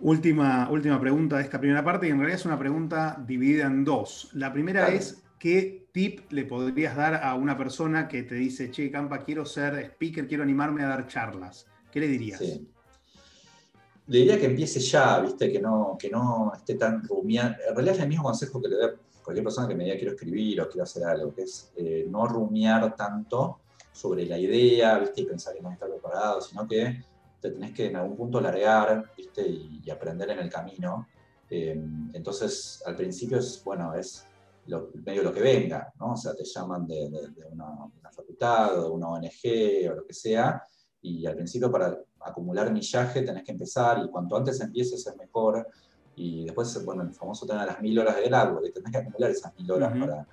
Última, 0.00 0.68
última 0.70 0.98
pregunta 0.98 1.36
de 1.36 1.42
esta 1.42 1.60
primera 1.60 1.84
parte, 1.84 2.08
y 2.08 2.10
en 2.10 2.16
realidad 2.16 2.40
es 2.40 2.46
una 2.46 2.58
pregunta 2.58 3.22
dividida 3.26 3.66
en 3.66 3.84
dos. 3.84 4.30
La 4.32 4.52
primera 4.52 4.88
es, 4.88 5.22
¿qué 5.38 5.86
tip 5.92 6.32
le 6.32 6.46
podrías 6.46 6.96
dar 6.96 7.22
a 7.22 7.34
una 7.34 7.56
persona 7.56 8.08
que 8.08 8.22
te 8.22 8.34
dice, 8.36 8.70
che, 8.70 8.90
Campa, 8.90 9.18
quiero 9.18 9.44
ser 9.44 9.74
speaker, 9.92 10.26
quiero 10.26 10.42
animarme 10.42 10.82
a 10.82 10.88
dar 10.88 11.06
charlas? 11.06 11.66
¿Qué 11.92 12.00
le 12.00 12.08
dirías? 12.08 12.38
Sí 12.38 12.66
le 14.10 14.18
diría 14.18 14.40
que 14.40 14.46
empiece 14.46 14.80
ya, 14.80 15.20
¿viste? 15.20 15.52
Que 15.52 15.60
no, 15.60 15.96
que 15.96 16.10
no 16.10 16.52
esté 16.52 16.74
tan 16.74 17.00
rumiando. 17.04 17.58
En 17.68 17.76
realidad 17.76 17.94
es 17.94 18.02
el 18.02 18.08
mismo 18.08 18.24
consejo 18.24 18.60
que 18.60 18.66
le 18.66 18.74
doy 18.74 18.86
a 18.86 19.22
cualquier 19.22 19.44
persona 19.44 19.68
que 19.68 19.76
me 19.76 19.84
diga 19.84 19.96
quiero 19.96 20.14
escribir 20.14 20.60
o 20.60 20.68
quiero 20.68 20.82
hacer 20.82 21.04
algo, 21.04 21.32
que 21.32 21.42
es 21.42 21.70
eh, 21.76 22.06
no 22.10 22.26
rumiar 22.26 22.96
tanto 22.96 23.60
sobre 23.92 24.26
la 24.26 24.36
idea, 24.36 24.98
¿viste? 24.98 25.20
Y 25.20 25.26
pensar 25.26 25.54
que 25.54 25.62
no 25.62 25.70
está 25.70 25.86
preparado, 25.86 26.40
sino 26.40 26.66
que 26.66 27.04
te 27.40 27.52
tenés 27.52 27.72
que 27.72 27.86
en 27.86 27.94
algún 27.94 28.16
punto 28.16 28.40
largar, 28.40 29.12
¿viste? 29.16 29.48
Y, 29.48 29.88
aprender 29.88 30.30
en 30.30 30.40
el 30.40 30.50
camino. 30.50 31.06
Eh, 31.48 31.80
entonces, 32.12 32.82
al 32.84 32.96
principio 32.96 33.38
es, 33.38 33.62
bueno, 33.62 33.94
es 33.94 34.26
lo, 34.66 34.90
medio 35.04 35.22
lo 35.22 35.32
que 35.32 35.40
venga, 35.40 35.92
¿no? 36.00 36.14
O 36.14 36.16
sea, 36.16 36.34
te 36.34 36.44
llaman 36.44 36.84
de, 36.84 37.08
una, 37.52 37.70
una, 37.70 38.10
facultad 38.10 38.76
o 38.76 38.82
de 38.82 38.90
una 38.90 39.08
ONG 39.08 39.88
o 39.88 39.94
lo 39.94 40.04
que 40.04 40.14
sea, 40.14 40.64
y 41.02 41.26
al 41.26 41.34
principio 41.34 41.70
para 41.70 41.98
acumular 42.20 42.72
millaje 42.72 43.22
tenés 43.22 43.42
que 43.42 43.52
empezar 43.52 44.02
y 44.04 44.08
cuanto 44.08 44.36
antes 44.36 44.60
empieces 44.60 45.06
es 45.06 45.16
mejor. 45.16 45.66
Y 46.16 46.44
después, 46.44 46.84
bueno, 46.84 47.02
el 47.02 47.14
famoso 47.14 47.46
tema 47.46 47.60
de 47.60 47.68
las 47.68 47.80
mil 47.80 47.98
horas 47.98 48.16
de 48.16 48.24
grado, 48.24 48.60
que 48.60 48.70
tenés 48.70 48.90
que 48.90 48.98
acumular 48.98 49.30
esas 49.30 49.54
mil 49.56 49.70
horas 49.70 49.92
para, 49.98 50.26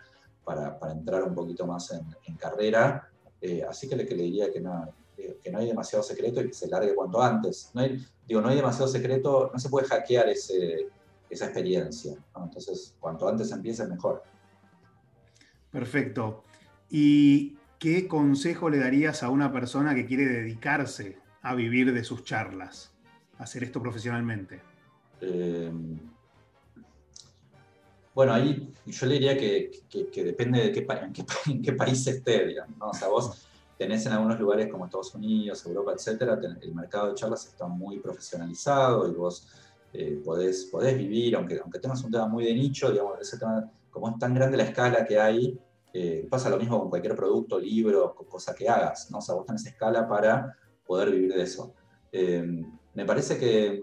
para, 0.43 0.79
para, 0.79 0.91
entrar 0.93 1.23
un 1.23 1.33
poquito 1.33 1.65
más 1.65 1.91
en, 1.91 2.05
en 2.25 2.35
carrera. 2.35 3.09
Eh, 3.39 3.63
así 3.67 3.87
que 3.87 3.95
le, 3.95 4.05
que 4.05 4.15
le 4.15 4.23
diría 4.23 4.51
que 4.51 4.59
no, 4.59 4.93
que 5.15 5.51
no 5.51 5.59
hay 5.59 5.67
demasiado 5.67 6.03
secreto 6.03 6.41
y 6.41 6.47
que 6.47 6.53
se 6.53 6.67
largue 6.67 6.95
cuanto 6.95 7.21
antes. 7.21 7.71
No 7.73 7.81
hay, 7.81 8.03
digo, 8.27 8.41
no 8.41 8.49
hay 8.49 8.55
demasiado 8.55 8.87
secreto, 8.87 9.49
no 9.53 9.59
se 9.59 9.69
puede 9.69 9.87
hackear 9.87 10.29
ese, 10.29 10.89
esa 11.29 11.45
experiencia. 11.45 12.17
Entonces, 12.35 12.95
cuanto 12.99 13.27
antes 13.27 13.51
empieces, 13.51 13.87
mejor. 13.87 14.23
Perfecto. 15.71 16.43
¿Y 16.89 17.57
qué 17.79 18.07
consejo 18.07 18.69
le 18.69 18.79
darías 18.79 19.23
a 19.23 19.29
una 19.29 19.51
persona 19.51 19.93
que 19.95 20.05
quiere 20.05 20.25
dedicarse 20.25 21.17
a 21.41 21.55
vivir 21.55 21.93
de 21.93 22.03
sus 22.03 22.23
charlas, 22.23 22.93
hacer 23.37 23.63
esto 23.63 23.81
profesionalmente? 23.81 24.61
Eh, 25.21 25.71
bueno, 28.13 28.33
ahí 28.33 28.73
yo 28.85 29.05
le 29.05 29.13
diría 29.13 29.37
que, 29.37 29.71
depende 30.15 30.61
de 30.61 30.71
qué, 30.71 30.87
en, 31.51 31.61
qué, 31.61 31.73
país 31.73 32.05
esté, 32.07 32.47
digamos, 32.47 32.75
O 32.79 32.93
sea, 32.93 33.09
vos 33.09 33.47
tenés 33.77 34.05
en 34.07 34.13
algunos 34.13 34.39
lugares 34.39 34.69
como 34.71 34.85
Estados 34.85 35.13
Unidos, 35.13 35.63
Europa, 35.65 35.93
etcétera, 35.93 36.39
el 36.61 36.73
mercado 36.73 37.09
de 37.09 37.15
charlas 37.15 37.45
está 37.45 37.67
muy 37.67 37.99
profesionalizado 37.99 39.07
y 39.07 39.13
vos 39.13 39.47
eh, 39.93 40.19
podés, 40.25 40.65
podés, 40.65 40.97
vivir, 40.97 41.35
aunque, 41.35 41.59
aunque 41.59 41.79
tengas 41.79 42.03
un 42.03 42.11
tema 42.11 42.27
muy 42.27 42.45
de 42.45 42.53
nicho, 42.53 42.91
digamos, 42.91 43.19
como 43.91 44.09
es 44.09 44.17
tan 44.17 44.33
grande 44.33 44.57
la 44.57 44.63
escala 44.63 45.05
que 45.05 45.19
hay, 45.19 45.59
eh, 45.93 46.27
pasa 46.29 46.49
lo 46.49 46.57
mismo 46.57 46.79
con 46.79 46.89
cualquier 46.89 47.15
producto, 47.15 47.59
libro, 47.59 48.13
cosa 48.15 48.53
que 48.53 48.67
hagas, 48.67 49.09
¿no? 49.11 49.19
O 49.19 49.21
sea, 49.21 49.35
vos 49.35 49.45
tenés 49.45 49.65
escala 49.65 50.07
para 50.07 50.55
poder 50.85 51.11
vivir 51.11 51.33
de 51.33 51.43
eso. 51.43 51.73
Eh, 52.11 52.45
me 52.93 53.05
parece 53.05 53.37
que, 53.37 53.81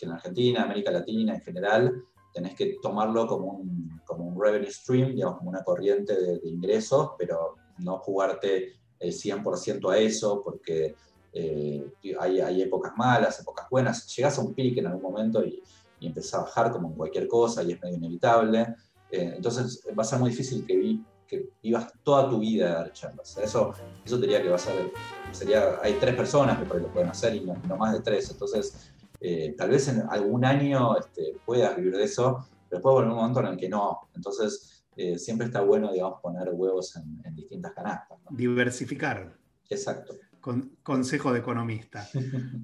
en 0.00 0.10
Argentina, 0.10 0.62
América 0.62 0.90
Latina 0.90 1.34
en 1.34 1.40
general, 1.40 2.04
tenés 2.32 2.54
que 2.54 2.76
tomarlo 2.82 3.26
como 3.26 3.52
un, 3.52 4.00
como 4.04 4.24
un 4.24 4.40
revenue 4.40 4.70
stream, 4.70 5.14
digamos, 5.14 5.38
como 5.38 5.50
una 5.50 5.62
corriente 5.62 6.14
de, 6.14 6.40
ingresos, 6.48 7.10
pero 7.18 7.56
no 7.78 7.98
jugarte 7.98 8.74
el 8.98 9.12
100% 9.12 9.92
a 9.92 9.98
eso, 9.98 10.42
porque 10.42 10.94
eh, 11.32 11.92
hay, 12.18 12.40
hay, 12.40 12.62
épocas 12.62 12.92
malas, 12.96 13.40
épocas 13.40 13.68
buenas. 13.70 14.06
Llegas 14.16 14.38
a 14.38 14.42
un 14.42 14.54
pique 14.54 14.80
en 14.80 14.86
algún 14.86 15.02
momento 15.02 15.44
y, 15.44 15.62
y 16.00 16.06
empezás 16.06 16.34
a 16.34 16.42
bajar 16.42 16.72
como 16.72 16.88
en 16.88 16.94
cualquier 16.94 17.28
cosa 17.28 17.62
y 17.62 17.72
es 17.72 17.82
medio 17.82 17.96
inevitable. 17.96 18.74
Eh, 19.10 19.32
entonces 19.36 19.82
va 19.98 20.02
a 20.02 20.06
ser 20.06 20.18
muy 20.18 20.30
difícil 20.30 20.66
que, 20.66 20.98
que 21.28 21.50
vivas 21.62 21.92
toda 22.02 22.28
tu 22.28 22.40
vida 22.40 22.66
de 22.66 22.72
dar 22.72 22.92
charlas. 22.92 23.36
Eso, 23.38 23.74
eso 24.04 24.18
diría 24.18 24.42
que 24.42 24.48
va 24.48 24.56
a 24.56 24.58
ser, 24.58 24.90
sería, 25.30 25.78
hay 25.82 25.94
tres 26.00 26.16
personas 26.16 26.58
que 26.58 26.64
por 26.64 26.80
lo 26.80 26.88
pueden 26.88 27.10
hacer 27.10 27.36
y 27.36 27.40
no 27.40 27.76
más 27.76 27.92
de 27.92 28.00
tres. 28.00 28.30
Entonces 28.30 28.92
eh, 29.20 29.54
tal 29.56 29.70
vez 29.70 29.88
en 29.88 30.02
algún 30.08 30.44
año 30.44 30.96
este, 30.96 31.36
puedas 31.44 31.76
vivir 31.76 31.96
de 31.96 32.04
eso, 32.04 32.46
pero 32.68 32.78
después 32.78 32.94
va 32.94 33.00
un 33.00 33.16
momento 33.16 33.40
en 33.40 33.46
el 33.46 33.56
que 33.56 33.68
no. 33.68 34.08
Entonces, 34.14 34.84
eh, 34.96 35.18
siempre 35.18 35.46
está 35.46 35.60
bueno, 35.62 35.92
digamos, 35.92 36.20
poner 36.20 36.48
huevos 36.52 36.96
en, 36.96 37.34
distintas 37.34 37.72
canastas. 37.72 38.18
Diversificar. 38.30 39.36
Exacto. 39.68 40.14
Con, 40.40 40.76
consejo 40.82 41.32
de 41.32 41.40
economista. 41.40 42.08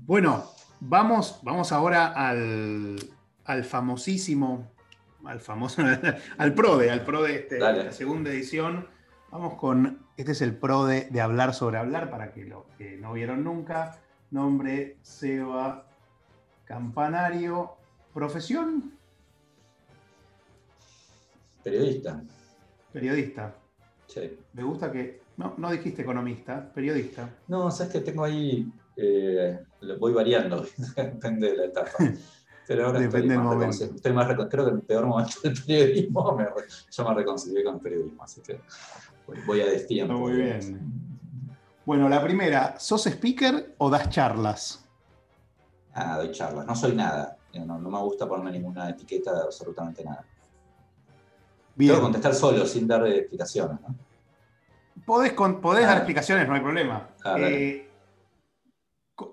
bueno, 0.07 0.45
vamos, 0.81 1.41
vamos 1.43 1.73
ahora 1.73 2.13
al, 2.13 2.99
famosísimo, 3.65 4.74
al 5.27 5.41
famoso, 5.41 5.83
al 6.39 6.55
PRODE, 6.55 6.91
al 6.91 7.05
PRODE, 7.05 7.35
este, 7.37 7.59
la 7.59 7.93
segunda 7.93 8.31
edición. 8.31 8.89
Vamos 9.31 9.55
con, 9.55 10.07
este 10.17 10.33
es 10.33 10.43
el 10.43 10.57
PRODE 10.57 11.09
de 11.11 11.21
hablar 11.21 11.55
sobre 11.55 11.79
hablar, 11.79 12.11
para 12.11 12.33
que 12.33 12.45
lo 12.45 12.67
que 12.79 12.97
no 12.97 13.13
vieron 13.13 13.45
nunca. 13.45 14.01
Nombre, 14.31 14.97
Seba 15.03 15.87
Campanario, 16.65 17.77
profesión. 18.13 18.93
Periodista. 21.63 22.23
Periodista. 22.93 23.55
Sí. 24.07 24.39
Me 24.53 24.63
gusta 24.63 24.91
que. 24.91 25.23
No, 25.37 25.55
no 25.59 25.71
dijiste 25.71 26.03
economista, 26.03 26.73
periodista. 26.73 27.29
No, 27.49 27.71
sabes 27.71 27.93
que 27.93 28.01
tengo 28.01 28.25
ahí. 28.25 28.71
Eh, 28.97 29.59
voy 29.99 30.13
variando, 30.13 30.65
depende 30.97 31.51
de 31.51 31.57
la 31.57 31.65
etapa. 31.65 31.91
Pero 32.67 32.87
ahora 32.87 32.99
Depende 32.99 33.35
estoy, 33.35 33.57
más 33.57 33.81
estoy 33.81 34.13
más 34.13 34.27
creo 34.49 34.65
que 34.65 34.71
en 34.71 34.77
el 34.77 34.83
peor 34.83 35.07
momento 35.07 35.35
del 35.43 35.63
periodismo 35.63 36.33
me, 36.37 36.47
yo 36.91 37.09
me 37.09 37.15
reconcilié 37.15 37.65
con 37.65 37.75
el 37.75 37.81
periodismo, 37.81 38.23
así 38.23 38.41
que 38.41 38.61
voy 39.47 39.61
a 39.61 39.67
destiempo. 39.67 40.15
Muy 40.15 40.33
bien. 40.33 40.81
Bueno, 41.85 42.09
la 42.09 42.23
primera, 42.23 42.79
¿sos 42.79 43.07
speaker 43.07 43.75
o 43.77 43.91
das 43.91 44.09
charlas? 44.09 44.87
Ah, 45.93 46.17
doy 46.17 46.33
charlas. 46.33 46.67
No 46.67 46.75
soy 46.75 46.95
nada. 46.95 47.37
No, 47.53 47.79
me 47.79 47.99
gusta 48.01 48.27
ponerme 48.27 48.53
ninguna 48.53 48.89
etiqueta 48.89 49.35
de 49.35 49.43
absolutamente 49.43 50.03
nada. 50.03 50.25
Bien. 51.77 51.93
Tengo 51.93 52.05
contestar 52.05 52.35
solo, 52.35 52.67
sin 52.67 52.87
dar 52.89 53.07
explicaciones. 53.07 53.79
¿no? 53.81 53.95
Podés, 55.05 55.35
dar 55.87 55.99
explicaciones, 55.99 56.49
no 56.49 56.55
hay 56.55 56.61
problema. 56.61 57.11
Ah, 57.25 57.37
eh, 57.39 57.91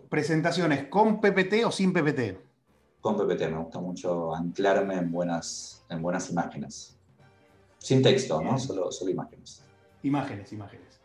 presentaciones 0.09 0.87
con 0.87 1.21
PPT 1.21 1.65
o 1.65 1.71
sin 1.71 1.93
PPT. 1.93 2.50
Con 3.01 3.17
PPT, 3.17 3.49
me 3.49 3.57
gusta 3.57 3.79
mucho 3.79 4.33
anclarme 4.33 4.95
en 4.95 5.11
buenas, 5.11 5.83
en 5.89 6.01
buenas 6.01 6.29
imágenes. 6.29 6.97
Sin 7.79 8.03
texto, 8.03 8.39
¿no? 8.41 8.59
Solo, 8.59 8.91
solo 8.91 9.09
imágenes. 9.09 9.63
Imágenes, 10.03 10.53
imágenes. 10.53 11.01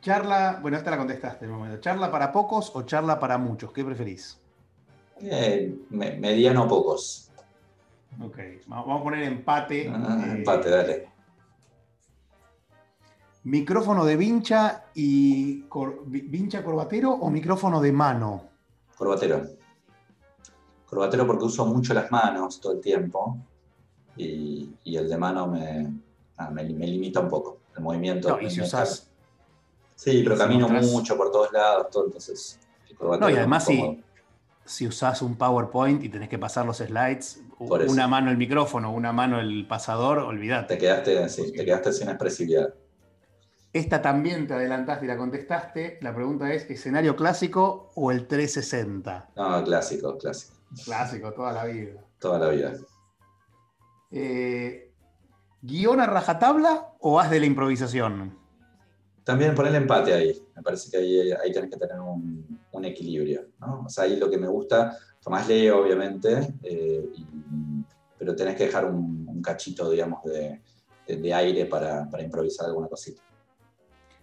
Charla, 0.00 0.60
bueno, 0.62 0.76
esta 0.76 0.92
la 0.92 0.98
contestaste 0.98 1.44
en 1.44 1.50
el 1.50 1.56
momento. 1.56 1.80
¿Charla 1.80 2.10
para 2.10 2.30
pocos 2.30 2.70
o 2.74 2.82
charla 2.82 3.18
para 3.18 3.38
muchos? 3.38 3.72
¿Qué 3.72 3.84
preferís? 3.84 4.38
Eh, 5.20 5.74
mediano 5.90 6.66
pocos. 6.68 7.30
Ok, 8.22 8.38
vamos 8.66 9.00
a 9.00 9.02
poner 9.02 9.24
empate. 9.24 9.92
Ah, 9.92 10.24
eh, 10.26 10.32
empate, 10.38 10.70
dale. 10.70 11.08
¿Micrófono 13.44 14.04
de 14.04 14.16
vincha 14.16 14.84
y 14.94 15.64
vincha 16.04 16.62
corbatero 16.62 17.12
o 17.12 17.30
micrófono 17.30 17.80
de 17.80 17.92
mano? 17.92 18.44
Corbatero. 18.96 19.59
Corbatero 20.90 21.26
porque 21.26 21.44
uso 21.44 21.64
mucho 21.64 21.94
las 21.94 22.10
manos 22.10 22.60
todo 22.60 22.72
el 22.72 22.80
tiempo 22.80 23.38
y, 24.16 24.68
el 24.84 25.08
de 25.08 25.16
mano 25.16 25.46
me, 25.46 25.88
ah, 26.36 26.50
me, 26.50 26.64
limita 26.64 27.20
un 27.20 27.28
poco 27.28 27.60
el 27.74 27.82
movimiento. 27.82 28.28
No, 28.28 28.40
y 28.40 28.50
si 28.50 28.60
usas. 28.60 29.08
Sí, 29.94 30.22
pero 30.22 30.36
camino 30.36 30.68
mucho 30.68 31.16
por 31.16 31.30
todos 31.30 31.52
lados, 31.52 31.88
todo, 31.90 32.06
entonces. 32.06 32.58
no, 33.00 33.30
y 33.30 33.34
además 33.34 33.64
sí 33.64 34.02
si 34.70 34.86
usás 34.86 35.20
un 35.20 35.36
PowerPoint 35.36 36.04
y 36.04 36.08
tenés 36.08 36.28
que 36.28 36.38
pasar 36.38 36.64
los 36.64 36.76
slides, 36.78 37.42
una 37.58 38.06
mano 38.06 38.30
el 38.30 38.36
micrófono, 38.36 38.92
una 38.92 39.12
mano 39.12 39.40
el 39.40 39.66
pasador, 39.66 40.18
olvídate. 40.18 40.76
Te 40.76 40.78
quedaste, 40.78 41.50
te 41.50 41.64
quedaste 41.64 41.92
sin 41.92 42.08
expresividad. 42.08 42.72
Esta 43.72 44.00
también 44.00 44.46
te 44.46 44.54
adelantaste 44.54 45.06
y 45.06 45.08
la 45.08 45.16
contestaste. 45.16 45.98
La 46.02 46.14
pregunta 46.14 46.52
es, 46.52 46.70
¿escenario 46.70 47.16
clásico 47.16 47.90
o 47.96 48.12
el 48.12 48.28
360? 48.28 49.30
No, 49.34 49.64
clásico, 49.64 50.16
clásico. 50.16 50.59
Clásico, 50.84 51.32
toda 51.32 51.52
la 51.52 51.64
vida. 51.64 52.04
Toda 52.18 52.38
la 52.38 52.48
vida. 52.48 52.74
Eh, 54.10 54.92
¿Guión 55.62 56.00
a 56.00 56.06
rajatabla 56.06 56.92
o 57.00 57.20
haz 57.20 57.30
de 57.30 57.40
la 57.40 57.46
improvisación? 57.46 58.38
También 59.24 59.54
poner 59.54 59.74
el 59.74 59.82
empate 59.82 60.14
ahí. 60.14 60.42
Me 60.56 60.62
parece 60.62 60.90
que 60.90 60.96
ahí, 60.96 61.32
ahí 61.32 61.52
tenés 61.52 61.70
que 61.70 61.76
tener 61.76 62.00
un, 62.00 62.58
equilibrio. 62.82 63.46
¿no? 63.60 63.82
O 63.84 63.88
sea, 63.90 64.04
ahí 64.04 64.16
lo 64.16 64.30
que 64.30 64.38
me 64.38 64.48
gusta, 64.48 64.96
Tomás 65.22 65.46
leo, 65.46 65.82
obviamente, 65.82 66.56
eh, 66.62 67.10
pero 68.18 68.34
tenés 68.34 68.56
que 68.56 68.64
dejar 68.64 68.86
un, 68.86 69.42
cachito, 69.42 69.90
digamos, 69.90 70.22
de, 70.24 70.60
aire 71.34 71.66
para, 71.66 72.08
improvisar 72.22 72.66
alguna 72.66 72.88
cosita. 72.88 73.22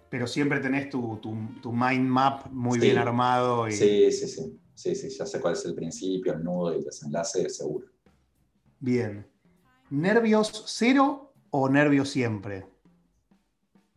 Pero 0.10 0.26
siempre 0.26 0.60
tenés 0.60 0.90
tu, 0.90 1.20
mind 1.72 2.08
map 2.08 2.48
muy 2.52 2.80
bien 2.80 2.98
armado. 2.98 3.70
Sí, 3.70 4.12
sí, 4.12 4.28
sí. 4.28 4.60
Sí, 4.78 4.94
sí, 4.94 5.10
ya 5.10 5.26
sé 5.26 5.42
cuál 5.42 5.54
es 5.54 5.66
el 5.66 5.74
principio, 5.74 6.34
el 6.34 6.44
nudo 6.44 6.72
y 6.72 6.76
el 6.78 6.84
desenlace, 6.84 7.50
seguro. 7.50 7.88
Bien. 8.80 9.26
¿Nervios 9.90 10.66
cero 10.68 11.34
o 11.50 11.68
nervios 11.68 12.10
siempre? 12.10 12.68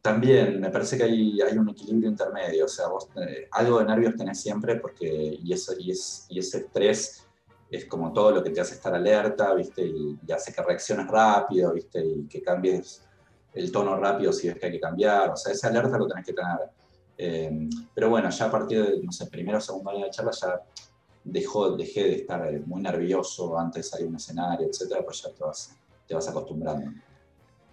También 0.00 0.58
me 0.58 0.70
parece 0.70 0.96
que 0.96 1.02
hay, 1.02 1.38
hay 1.42 1.58
un 1.58 1.68
equilibrio 1.68 2.08
intermedio, 2.08 2.64
o 2.64 2.68
sea, 2.68 2.88
vos 2.88 3.10
eh, 3.16 3.46
algo 3.50 3.80
de 3.80 3.84
nervios 3.84 4.16
tenés 4.16 4.40
siempre 4.40 4.76
porque, 4.76 5.38
y, 5.42 5.52
eso, 5.52 5.74
y, 5.78 5.90
es, 5.90 6.24
y 6.30 6.38
ese 6.38 6.60
estrés 6.60 7.28
es 7.70 7.84
como 7.84 8.10
todo 8.14 8.30
lo 8.30 8.42
que 8.42 8.48
te 8.48 8.62
hace 8.62 8.76
estar 8.76 8.94
alerta, 8.94 9.52
¿viste? 9.52 9.84
Y, 9.84 10.18
hace 10.32 10.54
que 10.54 10.62
reacciones 10.62 11.06
rápido, 11.08 11.74
¿viste? 11.74 12.02
Y 12.02 12.26
que 12.26 12.40
cambies 12.40 13.06
el 13.52 13.70
tono 13.70 13.98
rápido 13.98 14.32
si 14.32 14.48
ves 14.48 14.58
que 14.58 14.64
hay 14.64 14.72
que 14.72 14.80
cambiar, 14.80 15.28
o 15.28 15.36
sea, 15.36 15.52
esa 15.52 15.68
alerta 15.68 15.98
lo 15.98 16.08
tenés 16.08 16.24
que 16.24 16.32
tener. 16.32 16.70
Eh, 17.22 17.68
pero 17.94 18.08
bueno, 18.08 18.30
ya 18.30 18.46
a 18.46 18.50
partir 18.50 18.82
de, 18.82 19.02
no 19.02 19.12
sé, 19.12 19.26
primero 19.26 19.58
o 19.58 19.60
segundo 19.60 19.90
año 19.90 20.06
de 20.06 20.10
charla 20.10 20.30
ya 20.32 20.62
dejó, 21.22 21.76
dejé 21.76 22.04
de 22.04 22.14
estar 22.14 22.50
muy 22.64 22.80
nervioso 22.80 23.58
antes 23.58 23.84
de 23.84 23.90
salir 23.90 24.06
a 24.06 24.08
un 24.08 24.16
escenario, 24.16 24.66
etcétera, 24.66 25.02
pues 25.04 25.22
ya 25.22 25.30
te 25.30 25.44
vas, 25.44 25.76
te 26.08 26.14
vas 26.14 26.26
acostumbrando. 26.28 26.90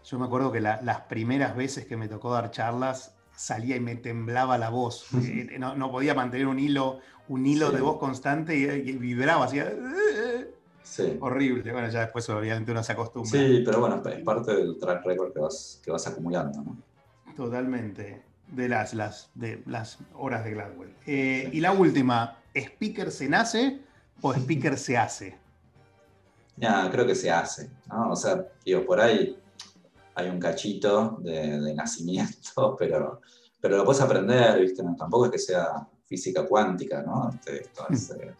Yo 0.03 0.19
me 0.19 0.25
acuerdo 0.25 0.51
que 0.51 0.59
las 0.59 1.01
primeras 1.07 1.55
veces 1.55 1.85
que 1.85 1.95
me 1.95 2.09
tocó 2.09 2.33
dar 2.33 2.51
charlas 2.51 3.15
salía 3.37 3.77
y 3.77 3.79
me 3.79 3.95
temblaba 3.95 4.57
la 4.57 4.69
voz. 4.69 5.07
Eh, 5.17 5.57
no, 5.57 5.91
podía 5.91 6.13
mantener 6.13 6.47
un 6.47 6.59
hilo, 6.59 6.99
un 7.29 7.45
hilo 7.45 7.71
de 7.71 7.79
voz 7.79 7.99
constante 7.99 8.53
y, 8.57 8.97
vibraba, 8.97 9.45
hacía... 9.45 9.73
Sí. 10.83 11.17
Horrible. 11.21 11.71
Bueno, 11.71 11.89
ya 11.89 12.01
después 12.01 12.29
obviamente 12.29 12.71
uno 12.71 12.83
se 12.83 12.91
acostumbra. 12.91 13.31
Sí, 13.31 13.61
pero 13.65 13.79
bueno, 13.79 14.01
es 14.09 14.23
parte 14.23 14.55
del 14.55 14.77
track 14.77 15.05
record 15.05 15.33
que 15.33 15.39
vas, 15.39 15.81
que 15.83 15.91
vas 15.91 16.07
acumulando. 16.07 16.61
¿no? 16.61 16.77
Totalmente. 17.35 18.26
De 18.51 18.69
las, 18.69 18.93
las, 18.93 19.29
de 19.35 19.61
las 19.65 19.97
horas 20.15 20.45
de 20.45 20.51
Gladwell. 20.51 20.95
Eh, 21.05 21.49
y 21.51 21.59
la 21.59 21.73
última, 21.73 22.39
¿speaker 22.53 23.11
se 23.11 23.27
nace 23.27 23.81
o 24.21 24.33
speaker 24.33 24.77
se 24.77 24.97
hace? 24.97 25.37
Ya, 26.55 26.89
creo 26.89 27.05
que 27.05 27.15
se 27.15 27.29
hace. 27.29 27.69
¿no? 27.87 28.11
O 28.11 28.15
sea, 28.15 28.45
digo, 28.65 28.85
por 28.85 28.99
ahí 28.99 29.37
hay 30.15 30.29
un 30.29 30.39
cachito 30.39 31.17
de, 31.21 31.73
nacimiento, 31.75 32.75
pero, 32.79 33.21
pero 33.61 33.77
lo 33.77 33.85
puedes 33.85 34.01
aprender, 34.01 34.59
¿viste? 34.59 34.83
tampoco 34.97 35.25
es 35.25 35.31
que 35.31 35.39
sea 35.39 35.87
física 36.05 36.45
cuántica, 36.45 37.03
¿no? 37.03 37.29
Este, 37.29 37.57
eh, 37.57 38.33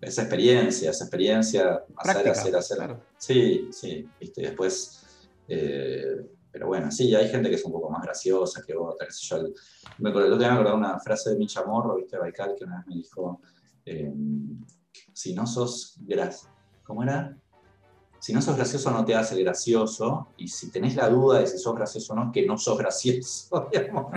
esa 0.00 0.22
experiencia, 0.22 0.90
esa 0.90 1.04
experiencia, 1.04 1.84
hacer, 1.96 2.28
hacer, 2.28 2.56
hacer. 2.56 2.96
Sí, 3.16 3.68
sí, 3.72 4.08
¿viste? 4.20 4.42
después, 4.42 5.28
eh, 5.48 6.26
pero 6.52 6.66
bueno, 6.66 6.90
sí, 6.90 7.14
hay 7.14 7.28
gente 7.28 7.48
que 7.48 7.56
es 7.56 7.64
un 7.64 7.72
poco 7.72 7.90
más 7.90 8.02
graciosa 8.02 8.62
que 8.64 8.76
otra, 8.76 9.08
yo. 9.10 9.36
Me 9.98 10.10
acuerdo, 10.10 10.36
me 10.36 10.44
acordé 10.44 10.74
una 10.74 11.00
frase 11.00 11.30
de 11.30 11.36
Micha 11.36 11.64
Morro, 11.64 11.96
¿viste? 11.96 12.18
Baikal, 12.18 12.54
que 12.56 12.64
una 12.64 12.76
vez 12.78 12.86
me 12.86 12.94
dijo, 12.96 13.40
eh, 13.86 14.12
si 15.12 15.34
no 15.34 15.46
sos 15.46 15.96
gras, 16.06 16.48
¿cómo 16.84 17.02
era? 17.02 17.36
si 18.22 18.32
no 18.32 18.40
sos 18.40 18.54
gracioso 18.54 18.88
no 18.92 19.04
te 19.04 19.16
hace 19.16 19.42
gracioso, 19.42 20.28
y 20.36 20.46
si 20.46 20.70
tenés 20.70 20.94
la 20.94 21.08
duda 21.08 21.40
de 21.40 21.46
si 21.48 21.58
sos 21.58 21.74
gracioso 21.74 22.12
o 22.12 22.16
no, 22.16 22.30
que 22.30 22.46
no 22.46 22.56
sos 22.56 22.78
gracioso, 22.78 23.68
digamos, 23.72 24.12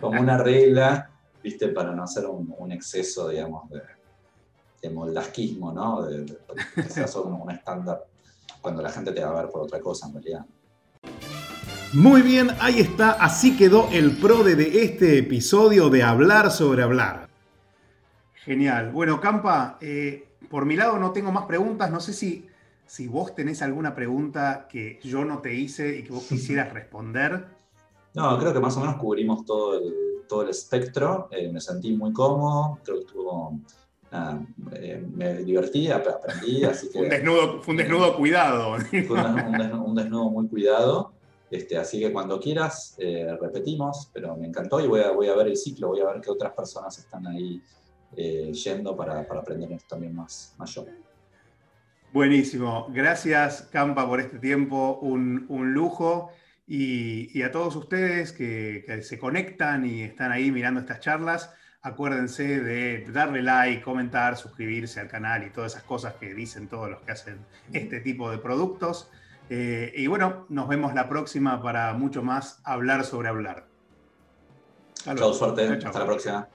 como 0.00 0.20
una 0.20 0.36
regla, 0.36 1.08
¿viste? 1.40 1.68
Para 1.68 1.92
no 1.92 2.02
hacer 2.02 2.26
un, 2.26 2.72
exceso, 2.72 3.28
digamos, 3.28 3.70
de, 3.70 4.90
moldasquismo, 4.90 5.70
¿no? 5.70 6.02
De, 6.02 6.26
que 6.74 6.82
seas 6.82 7.14
un, 7.14 7.48
estándar 7.48 8.04
cuando 8.60 8.82
la 8.82 8.90
gente 8.90 9.12
te 9.12 9.24
va 9.24 9.30
a 9.30 9.42
ver 9.42 9.52
por 9.52 9.62
otra 9.62 9.78
cosa 9.78 10.08
en 10.08 10.14
realidad. 10.14 10.44
Muy 11.94 12.22
bien, 12.22 12.48
ahí 12.58 12.80
está, 12.80 13.12
así 13.12 13.56
quedó 13.56 13.88
el 13.92 14.16
prode 14.16 14.56
de 14.56 14.82
este 14.82 15.18
episodio 15.18 15.90
de 15.90 16.02
Hablar 16.02 16.50
sobre 16.50 16.82
Hablar. 16.82 17.28
Genial. 18.34 18.90
Bueno, 18.90 19.20
Campa, 19.20 19.78
eh, 19.80 20.26
por 20.50 20.66
mi 20.66 20.74
lado 20.74 20.98
no 20.98 21.12
tengo 21.12 21.30
más 21.30 21.46
preguntas, 21.46 21.92
no 21.92 22.00
sé 22.00 22.12
si, 22.12 22.48
si 22.84 23.06
vos 23.06 23.36
tenés 23.36 23.62
alguna 23.62 23.94
pregunta 23.94 24.66
que 24.68 24.98
yo 25.04 25.24
no 25.24 25.38
te 25.38 25.54
hice 25.54 25.96
y 25.96 26.02
que 26.02 26.10
vos 26.10 26.24
quisieras 26.24 26.72
responder. 26.72 27.46
No, 28.14 28.36
creo 28.40 28.52
que 28.52 28.58
más 28.58 28.76
o 28.76 28.80
menos 28.80 28.96
cubrimos 28.96 29.44
todo 29.44 29.78
el, 29.78 29.94
todo 30.28 30.42
el 30.42 30.48
espectro, 30.48 31.28
eh, 31.30 31.48
me 31.52 31.60
sentí 31.60 31.92
muy 31.92 32.12
cómodo, 32.12 32.80
creo 32.82 32.96
que 32.98 33.04
estuvo... 33.04 33.60
Eh, 34.72 35.06
me 35.12 35.34
divertí, 35.42 35.90
aprendí, 35.90 36.64
así 36.64 36.88
que... 36.88 37.02
un 37.02 37.08
desnudo, 37.08 37.62
fue 37.62 37.72
un 37.72 37.78
desnudo 37.78 38.16
cuidado. 38.16 38.78
Fue 39.06 39.24
un 39.24 39.94
desnudo 39.94 40.30
muy 40.30 40.48
cuidado. 40.48 41.13
Este, 41.54 41.78
así 41.78 42.00
que 42.00 42.12
cuando 42.12 42.40
quieras, 42.40 42.96
eh, 42.98 43.28
repetimos, 43.40 44.10
pero 44.12 44.36
me 44.36 44.48
encantó 44.48 44.80
y 44.80 44.88
voy 44.88 45.02
a, 45.02 45.36
ver 45.36 45.46
el 45.46 45.56
ciclo, 45.56 45.90
voy 45.90 46.00
a 46.00 46.06
ver 46.06 46.20
qué 46.20 46.28
otras 46.28 46.52
personas 46.52 46.98
están 46.98 47.28
ahí 47.28 47.62
eh, 48.16 48.52
yendo 48.52 48.96
para, 48.96 49.20
aprender 49.20 49.70
esto 49.70 49.86
también 49.90 50.16
más, 50.16 50.52
más 50.58 50.74
yo. 50.74 50.84
Buenísimo. 52.12 52.88
Gracias, 52.90 53.68
Campa, 53.70 54.04
por 54.04 54.18
este 54.18 54.40
tiempo. 54.40 54.98
Un, 55.00 55.46
lujo. 55.72 56.32
Y, 56.66 57.40
a 57.42 57.52
todos 57.52 57.76
ustedes 57.76 58.32
que, 58.32 59.00
se 59.02 59.16
conectan 59.20 59.86
y 59.86 60.02
están 60.02 60.32
ahí 60.32 60.50
mirando 60.50 60.80
estas 60.80 60.98
charlas, 60.98 61.54
acuérdense 61.82 62.62
de 62.62 63.06
darle 63.12 63.42
like, 63.42 63.80
comentar, 63.80 64.36
suscribirse 64.36 64.98
al 64.98 65.06
canal 65.06 65.46
y 65.46 65.50
todas 65.50 65.74
esas 65.74 65.84
cosas 65.84 66.14
que 66.14 66.34
dicen 66.34 66.66
todos 66.66 66.90
los 66.90 67.00
que 67.02 67.12
hacen 67.12 67.38
este 67.72 68.00
tipo 68.00 68.28
de 68.32 68.38
productos. 68.38 69.08
Eh, 69.50 69.92
y 69.94 70.06
bueno, 70.06 70.46
nos 70.48 70.68
vemos 70.68 70.94
la 70.94 71.08
próxima 71.08 71.62
para 71.62 71.92
mucho 71.94 72.22
más 72.22 72.60
hablar 72.64 73.04
sobre 73.04 73.28
hablar. 73.28 73.66
Chao, 74.94 75.34
suerte. 75.34 75.68
Hasta 75.68 75.98
la 75.98 76.06
próxima. 76.06 76.48